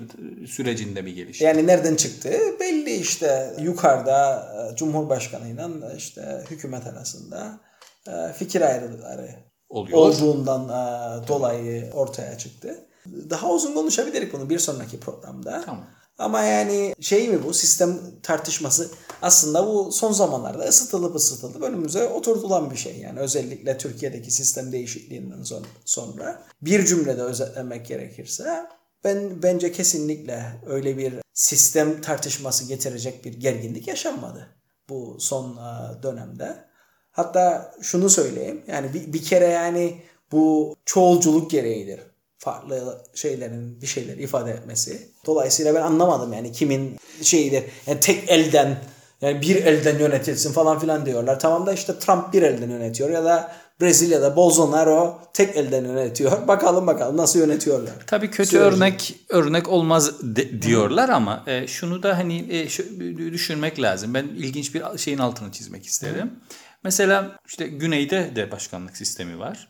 sürecinde 0.46 1.06
bir 1.06 1.14
geliş? 1.14 1.40
Yani 1.40 1.66
nereden 1.66 1.96
çıktı? 1.96 2.30
Belli 2.60 2.94
işte 2.94 3.54
yukarıda 3.60 4.48
e, 4.72 4.76
Cumhurbaşkanıyla 4.76 5.70
işte 5.96 6.44
hükümet 6.50 6.86
arasında 6.86 7.60
e, 8.08 8.32
fikir 8.32 8.60
ayrılıkları 8.60 9.30
Oluyor. 9.68 9.98
olduğundan 9.98 10.64
e, 10.64 11.28
dolayı 11.28 11.92
ortaya 11.92 12.38
çıktı. 12.38 12.86
Daha 13.30 13.50
uzun 13.50 13.74
konuşabiliriz 13.74 14.32
bunu 14.32 14.50
bir 14.50 14.58
sonraki 14.58 15.00
programda. 15.00 15.62
Tamam. 15.66 15.86
Ama 16.18 16.42
yani 16.42 16.94
şey 17.00 17.28
mi 17.28 17.44
bu 17.44 17.54
sistem 17.54 17.98
tartışması 18.22 18.90
aslında 19.22 19.66
bu 19.66 19.92
son 19.92 20.12
zamanlarda 20.12 20.64
ısıtılıp 20.64 21.16
ısıtılıp 21.16 21.62
önümüze 21.62 22.08
oturtulan 22.08 22.70
bir 22.70 22.76
şey. 22.76 22.98
Yani 22.98 23.20
özellikle 23.20 23.78
Türkiye'deki 23.78 24.30
sistem 24.30 24.72
değişikliğinden 24.72 25.42
sonra 25.84 26.42
bir 26.62 26.86
cümlede 26.86 27.22
özetlemek 27.22 27.86
gerekirse 27.86 28.66
ben 29.06 29.42
bence 29.42 29.72
kesinlikle 29.72 30.42
öyle 30.66 30.98
bir 30.98 31.14
sistem 31.34 32.00
tartışması 32.00 32.68
getirecek 32.68 33.24
bir 33.24 33.32
gerginlik 33.32 33.88
yaşanmadı 33.88 34.48
bu 34.88 35.16
son 35.20 35.58
dönemde. 36.02 36.66
Hatta 37.12 37.74
şunu 37.82 38.10
söyleyeyim 38.10 38.62
yani 38.66 38.94
bir, 38.94 39.12
bir 39.12 39.22
kere 39.22 39.46
yani 39.46 40.02
bu 40.32 40.76
çoğulculuk 40.84 41.50
gereğidir 41.50 42.00
farklı 42.38 43.02
şeylerin 43.14 43.80
bir 43.80 43.86
şeyler 43.86 44.16
ifade 44.16 44.50
etmesi. 44.50 45.08
Dolayısıyla 45.26 45.74
ben 45.74 45.82
anlamadım 45.82 46.32
yani 46.32 46.52
kimin 46.52 46.96
şeyidir. 47.22 47.64
Yani 47.86 48.00
tek 48.00 48.30
elden 48.30 48.78
yani 49.20 49.42
bir 49.42 49.56
elden 49.56 49.98
yönetilsin 49.98 50.52
falan 50.52 50.78
filan 50.78 51.06
diyorlar. 51.06 51.40
Tamam 51.40 51.66
da 51.66 51.72
işte 51.72 51.98
Trump 51.98 52.32
bir 52.32 52.42
elden 52.42 52.70
yönetiyor 52.70 53.10
ya 53.10 53.24
da 53.24 53.52
Brezilya'da 53.80 54.36
Bolsonaro 54.36 55.20
tek 55.32 55.56
elden 55.56 55.84
yönetiyor. 55.84 56.48
Bakalım 56.48 56.86
bakalım 56.86 57.16
nasıl 57.16 57.38
yönetiyorlar. 57.38 57.94
Tabii 58.06 58.30
kötü 58.30 58.50
Süreci. 58.50 58.64
örnek 58.64 59.14
örnek 59.28 59.68
olmaz 59.68 60.20
de, 60.22 60.62
diyorlar 60.62 61.08
ama 61.08 61.44
e, 61.46 61.66
şunu 61.66 62.02
da 62.02 62.18
hani 62.18 62.46
e, 62.50 62.68
şu, 62.68 63.00
düşünmek 63.18 63.82
lazım. 63.82 64.14
Ben 64.14 64.24
ilginç 64.24 64.74
bir 64.74 64.98
şeyin 64.98 65.18
altını 65.18 65.52
çizmek 65.52 65.86
isterim. 65.86 66.26
Hı. 66.26 66.56
Mesela 66.84 67.38
işte 67.46 67.66
güneyde 67.66 68.36
de 68.36 68.50
başkanlık 68.50 68.96
sistemi 68.96 69.38
var. 69.38 69.68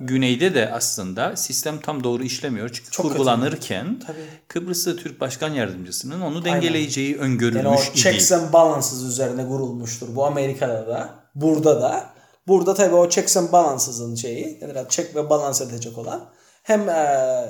Güneyde 0.00 0.54
de 0.54 0.72
aslında 0.72 1.36
sistem 1.36 1.80
tam 1.80 2.04
doğru 2.04 2.22
işlemiyor. 2.22 2.68
Çünkü 2.72 2.90
Çok 2.90 3.06
kurgulanırken. 3.06 4.02
Kıbrıs'ta 4.48 4.96
Türk 4.96 5.20
Başkan 5.20 5.48
Yardımcısının 5.48 6.20
onu 6.20 6.44
dengeleyeceği 6.44 7.14
Aynen. 7.14 7.24
öngörülmüş 7.24 7.64
yani 7.64 7.78
o 7.92 7.94
checks 7.94 8.32
and 8.32 8.52
balances 8.52 9.02
üzerine 9.02 9.48
kurulmuştur. 9.48 10.14
Bu 10.14 10.26
Amerika'da 10.26 10.86
da, 10.86 11.14
burada 11.34 11.82
da. 11.82 12.10
Burada 12.46 12.74
tabii 12.74 12.94
o 12.94 13.08
checks 13.08 13.36
and 13.36 13.52
balances'ın 13.52 14.14
şeyi, 14.14 14.58
yani 14.60 14.88
check 14.88 15.16
ve 15.16 15.30
balans 15.30 15.60
edecek 15.60 15.98
olan 15.98 16.30
hem 16.62 16.88
e, 16.88 17.46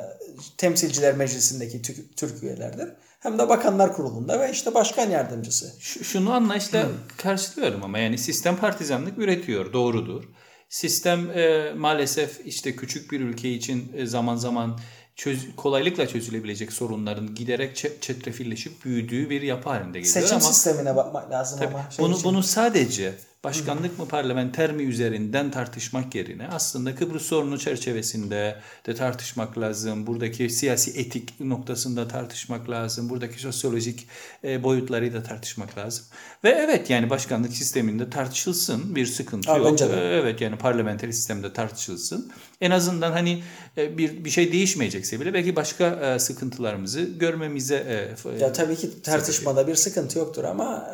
temsilciler 0.59 1.17
meclisindeki 1.17 1.83
Türk, 1.83 2.17
Türk 2.17 2.43
üyelerdir 2.43 2.89
hem 3.21 3.39
de 3.39 3.49
bakanlar 3.49 3.97
kurulunda 3.97 4.41
ve 4.41 4.51
işte 4.51 4.75
başkan 4.75 5.11
yardımcısı. 5.11 5.73
Şunu 5.81 6.33
anlayışla 6.33 6.83
hmm. 6.83 6.91
karşılıyorum 7.17 7.85
ama 7.85 7.99
yani 7.99 8.19
sistem 8.19 8.57
partizanlık 8.57 9.19
üretiyor 9.19 9.73
doğrudur. 9.73 10.25
Sistem 10.71 11.31
e, 11.31 11.73
maalesef 11.77 12.47
işte 12.47 12.77
küçük 12.77 13.13
bir 13.13 13.21
ülke 13.21 13.53
için 13.53 13.93
e, 13.97 14.07
zaman 14.07 14.37
zaman 14.37 14.81
çöz, 15.17 15.57
kolaylıkla 15.57 16.09
çözülebilecek 16.09 16.73
sorunların 16.73 17.35
giderek 17.35 17.77
çe- 17.77 18.01
çetrefilleşip 18.01 18.85
büyüdüğü 18.85 19.31
bir 19.31 19.43
yapı 19.43 19.69
halinde 19.69 19.99
geliyor 19.99 20.15
Seçim 20.15 20.37
ama 20.37 20.41
sistemine 20.41 20.97
bakmak 20.97 21.31
lazım 21.31 21.59
Tabii, 21.59 21.75
ama. 21.75 21.91
Şey 21.91 22.05
bunu 22.05 22.15
için. 22.15 22.25
bunu 22.25 22.43
sadece 22.43 23.15
başkanlık 23.45 23.99
mı 23.99 24.09
parlamenter 24.09 24.73
mi 24.73 24.83
üzerinden 24.83 25.51
tartışmak 25.51 26.15
yerine 26.15 26.49
aslında 26.49 26.95
Kıbrıs 26.95 27.23
sorunu 27.23 27.59
çerçevesinde 27.59 28.57
de 28.87 28.95
tartışmak 28.95 29.59
lazım. 29.59 30.07
Buradaki 30.07 30.51
siyasi 30.51 31.01
etik 31.01 31.41
noktasında 31.41 32.09
tartışmak 32.09 32.71
lazım. 32.71 33.11
Buradaki 33.11 33.41
sosyolojik 33.41 34.09
e, 34.45 34.63
boyutları 34.63 35.13
da 35.13 35.23
tartışmak 35.23 35.79
lazım. 35.79 36.05
Ve 36.45 36.49
evet 36.51 36.91
yani 36.91 37.11
başkanlık 37.11 37.53
sisteminde 37.53 38.11
tartışılsın 38.11 38.97
bir 38.97 39.07
sıkıntı 39.07 39.51
Ha, 39.51 39.57
yok. 39.57 39.67
bence 39.71 39.89
de. 39.91 39.93
E, 39.93 40.21
Evet 40.21 40.41
yani 40.41 40.59
parlamenter 40.59 41.11
sistemde 41.11 41.53
tartışılsın. 41.53 42.33
En 42.61 42.71
azından 42.71 43.13
hani 43.13 43.43
e, 43.77 43.99
bir 43.99 44.25
bir 44.25 44.31
şey 44.31 44.53
değişmeyecekse 44.53 45.21
bile 45.21 45.35
belki 45.35 45.57
başka 45.57 46.19
sıkıntılarımızı 46.19 47.01
görmemize 47.01 48.15
Ya 48.41 48.53
tabii 48.53 48.77
ki 48.77 49.03
tartışmada 49.03 49.67
bir 49.67 49.75
sıkıntı 49.75 50.19
yoktur 50.19 50.45
ama 50.45 50.87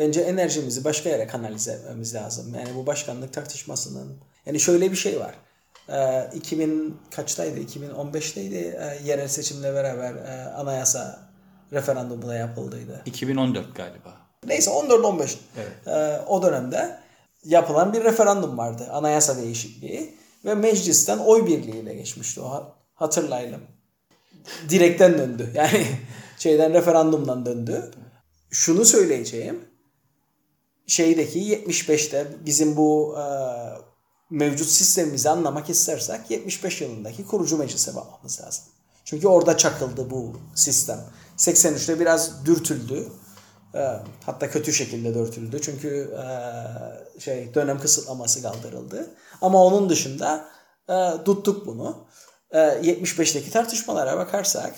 bence 0.00 0.20
enerjimizi 0.20 0.84
başka 0.84 1.08
yere 1.08 1.26
kanalize 1.26 1.72
etmemiz 1.72 2.14
lazım. 2.14 2.54
Yani 2.54 2.74
bu 2.76 2.86
başkanlık 2.86 3.32
tartışmasının 3.32 4.16
yani 4.46 4.60
şöyle 4.60 4.90
bir 4.90 4.96
şey 4.96 5.20
var. 5.20 5.34
E, 5.88 6.30
2000 6.36 6.96
kaçtaydı? 7.10 7.60
2015'teydi. 7.60 8.54
E, 8.56 8.98
yerel 9.04 9.28
seçimle 9.28 9.74
beraber 9.74 10.14
e, 10.14 10.44
anayasa 10.52 11.28
referandumu 11.72 12.28
da 12.28 12.34
yapıldıydı. 12.34 13.02
2014 13.06 13.76
galiba. 13.76 14.16
Neyse 14.46 14.70
14-15 14.70 15.34
Evet. 15.56 15.86
e, 15.86 16.20
o 16.26 16.42
dönemde 16.42 16.98
yapılan 17.44 17.92
bir 17.92 18.04
referandum 18.04 18.58
vardı. 18.58 18.88
Anayasa 18.92 19.36
değişikliği 19.36 20.14
ve 20.44 20.54
meclisten 20.54 21.18
oy 21.18 21.46
birliğiyle 21.46 21.94
geçmişti 21.94 22.40
o. 22.40 22.50
Ha- 22.50 22.74
Hatırlayalım. 22.94 23.60
Direkten 24.68 25.18
döndü. 25.18 25.50
Yani 25.54 25.86
şeyden 26.38 26.72
referandumdan 26.72 27.46
döndü. 27.46 27.90
Şunu 28.50 28.84
söyleyeceğim. 28.84 29.69
Şeydeki 30.90 31.38
75'te 31.40 32.26
bizim 32.46 32.76
bu 32.76 33.16
e, 33.18 33.24
mevcut 34.30 34.68
sistemimizi 34.68 35.30
anlamak 35.30 35.70
istersek 35.70 36.30
75 36.30 36.80
yılındaki 36.80 37.26
kurucu 37.26 37.58
meclise 37.58 37.96
bakmamız 37.96 38.40
lazım. 38.40 38.64
Çünkü 39.04 39.28
orada 39.28 39.56
çakıldı 39.56 40.10
bu 40.10 40.32
sistem. 40.54 41.00
83'te 41.36 42.00
biraz 42.00 42.46
dürtüldü. 42.46 43.08
E, 43.74 43.80
hatta 44.26 44.50
kötü 44.50 44.72
şekilde 44.72 45.14
dürtüldü. 45.14 45.60
Çünkü 45.62 46.16
e, 47.16 47.20
şey 47.20 47.54
dönem 47.54 47.80
kısıtlaması 47.80 48.42
kaldırıldı. 48.42 49.14
Ama 49.40 49.64
onun 49.64 49.88
dışında 49.90 50.48
e, 50.88 51.24
tuttuk 51.24 51.66
bunu. 51.66 52.06
E, 52.50 52.58
75'teki 52.58 53.50
tartışmalara 53.50 54.16
bakarsak 54.16 54.74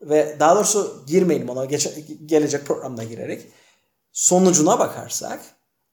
ve 0.00 0.36
daha 0.40 0.56
doğrusu 0.56 1.04
girmeyelim 1.06 1.48
ona 1.48 1.64
geç- 1.64 2.06
gelecek 2.26 2.66
programda 2.66 3.04
girerek 3.04 3.52
sonucuna 4.12 4.78
bakarsak 4.78 5.40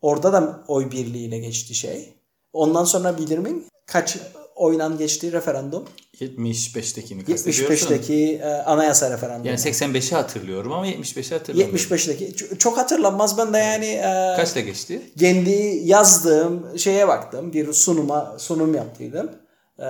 orada 0.01 0.33
da 0.33 0.63
oy 0.67 0.91
birliğiyle 0.91 1.37
geçti 1.39 1.75
şey. 1.75 2.13
Ondan 2.53 2.83
sonra 2.83 3.17
bilir 3.17 3.37
miyim 3.37 3.63
kaç 3.85 4.17
oynan 4.55 4.97
geçti 4.97 5.31
referandum? 5.31 5.85
75'tekini 6.19 7.25
kastediyorsun. 7.25 7.85
75'teki 7.87 8.35
e, 8.43 8.45
anayasa 8.47 9.11
referandumu. 9.11 9.47
Yani 9.47 9.59
85'i 9.59 10.15
hatırlıyorum 10.15 10.71
ama 10.71 10.87
75'i 10.87 11.37
hatırlamıyorum. 11.37 11.75
75'teki 11.75 12.25
ç- 12.31 12.57
çok 12.57 12.77
hatırlanmaz 12.77 13.37
ben 13.37 13.53
de 13.53 13.57
yani 13.57 13.85
e, 13.85 14.33
Kaçta 14.37 14.59
geçti? 14.59 15.01
kendi 15.19 15.81
yazdığım 15.83 16.79
şeye 16.79 17.07
baktım. 17.07 17.53
Bir 17.53 17.73
sunuma 17.73 18.35
sunum 18.39 18.75
yaptıydım. 18.75 19.31
Ee, 19.79 19.85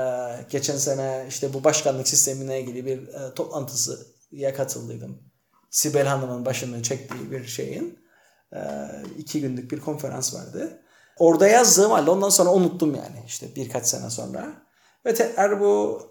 geçen 0.49 0.77
sene 0.77 1.25
işte 1.29 1.53
bu 1.53 1.63
başkanlık 1.63 2.07
sistemine 2.07 2.61
ilgili 2.61 2.85
bir 2.85 2.97
e, 3.07 3.33
toplantısıya 3.35 4.53
katıldıydım. 4.53 5.17
Sibel 5.69 6.05
Hanım'ın 6.07 6.45
başını 6.45 6.83
çektiği 6.83 7.31
bir 7.31 7.45
şeyin. 7.47 7.98
E, 8.53 8.59
iki 9.17 9.41
günlük 9.41 9.71
bir 9.71 9.79
konferans 9.79 10.35
vardı. 10.35 10.81
Orada 11.17 11.47
yazdığım 11.47 11.91
halde 11.91 12.11
ondan 12.11 12.29
sonra 12.29 12.49
unuttum 12.49 12.95
yani 12.95 13.23
işte 13.27 13.55
birkaç 13.55 13.85
sene 13.85 14.09
sonra. 14.09 14.53
Ve 15.05 15.13
tekrar 15.13 15.59
bu 15.59 16.01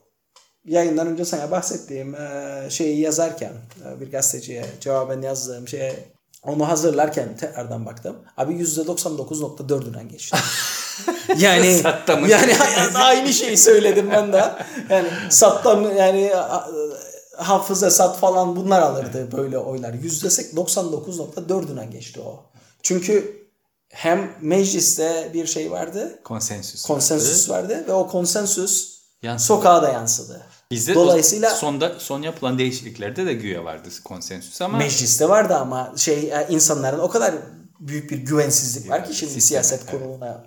yayından 0.64 1.06
önce 1.06 1.24
sana 1.24 1.50
bahsettiğim 1.50 2.14
e, 2.14 2.66
şeyi 2.70 3.00
yazarken 3.00 3.52
e, 3.86 4.00
bir 4.00 4.10
gazeteciye 4.10 4.64
cevaben 4.80 5.22
yazdığım 5.22 5.68
şeye 5.68 5.94
onu 6.42 6.68
hazırlarken 6.68 7.36
tekrardan 7.36 7.86
baktım. 7.86 8.16
Abi 8.36 8.52
%99.4'ünden 8.52 10.08
geçti. 10.08 10.36
yani 11.38 11.74
Sattamış. 11.74 12.30
yani 12.30 12.54
aynı 12.94 13.32
şeyi 13.32 13.58
söyledim 13.58 14.10
ben 14.10 14.32
de. 14.32 14.52
Yani 14.90 15.08
sattam 15.30 15.96
yani 15.96 16.32
a- 17.38 17.48
hafıza 17.48 17.90
sat 17.90 18.18
falan 18.18 18.56
bunlar 18.56 18.82
alırdı 18.82 19.32
böyle 19.32 19.58
oylar. 19.58 19.94
%99.4'ünden 19.94 21.90
geçti 21.90 22.20
o. 22.20 22.44
Çünkü 22.82 23.46
hem 23.88 24.30
mecliste 24.40 25.30
bir 25.34 25.46
şey 25.46 25.70
vardı, 25.70 26.20
Konsensüs. 26.24 26.82
konsensüs 26.86 27.48
vardı 27.50 27.84
ve 27.88 27.92
o 27.92 28.08
konsensüs 28.08 28.98
Yansıdı. 29.22 29.46
sokağa 29.46 29.82
da 29.82 29.88
yansıdı. 29.88 30.42
Bizde 30.70 30.94
Dolayısıyla- 30.94 31.50
sonda 31.50 31.92
son 31.98 32.22
yapılan 32.22 32.58
değişikliklerde 32.58 33.26
de 33.26 33.34
güya 33.34 33.64
vardı 33.64 33.88
konsensüs 34.04 34.62
ama 34.62 34.78
Mecliste 34.78 35.28
vardı 35.28 35.54
ama 35.56 35.92
şey 35.96 36.18
e, 36.18 36.46
insanların 36.50 36.98
o 36.98 37.08
kadar 37.08 37.34
büyük 37.80 38.10
bir 38.10 38.16
güvensizlik 38.18 38.90
var 38.90 39.04
ki 39.06 39.14
şimdi 39.14 39.40
siyaset 39.40 39.80
evet. 39.82 39.90
kuruluna, 39.90 40.44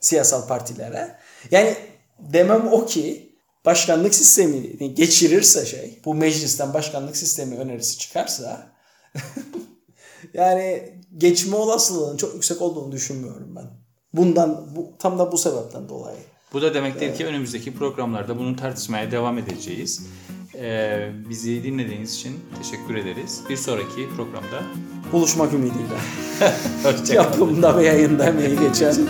siyasal 0.00 0.46
partilere. 0.48 1.16
Yani 1.50 1.76
demem 2.18 2.68
o 2.72 2.86
ki 2.86 3.31
başkanlık 3.66 4.14
sistemi 4.14 4.94
geçirirse 4.94 5.66
şey, 5.66 6.00
bu 6.04 6.14
meclisten 6.14 6.74
başkanlık 6.74 7.16
sistemi 7.16 7.56
önerisi 7.56 7.98
çıkarsa 7.98 8.72
yani 10.34 10.94
geçme 11.16 11.56
olasılığının 11.56 12.16
çok 12.16 12.34
yüksek 12.34 12.62
olduğunu 12.62 12.92
düşünmüyorum 12.92 13.56
ben. 13.56 13.70
Bundan 14.12 14.76
bu 14.76 14.92
tam 14.98 15.18
da 15.18 15.32
bu 15.32 15.38
sebepten 15.38 15.88
dolayı. 15.88 16.18
bu 16.52 16.62
da 16.62 16.74
demektir 16.74 17.14
ki 17.14 17.26
önümüzdeki 17.26 17.74
programlarda 17.74 18.38
bunu 18.38 18.56
tartışmaya 18.56 19.10
devam 19.10 19.38
edeceğiz. 19.38 20.06
Ee, 20.54 21.10
bizi 21.28 21.64
dinlediğiniz 21.64 22.14
için 22.14 22.40
teşekkür 22.62 22.94
ederiz. 22.94 23.40
Bir 23.48 23.56
sonraki 23.56 24.08
programda 24.16 24.62
Buluşmak 25.12 25.52
ümidiyle. 25.52 25.94
Yapımda 27.14 27.76
ve 27.76 27.84
yayında 27.86 28.24
emeği 28.24 28.58
geçen 28.58 28.94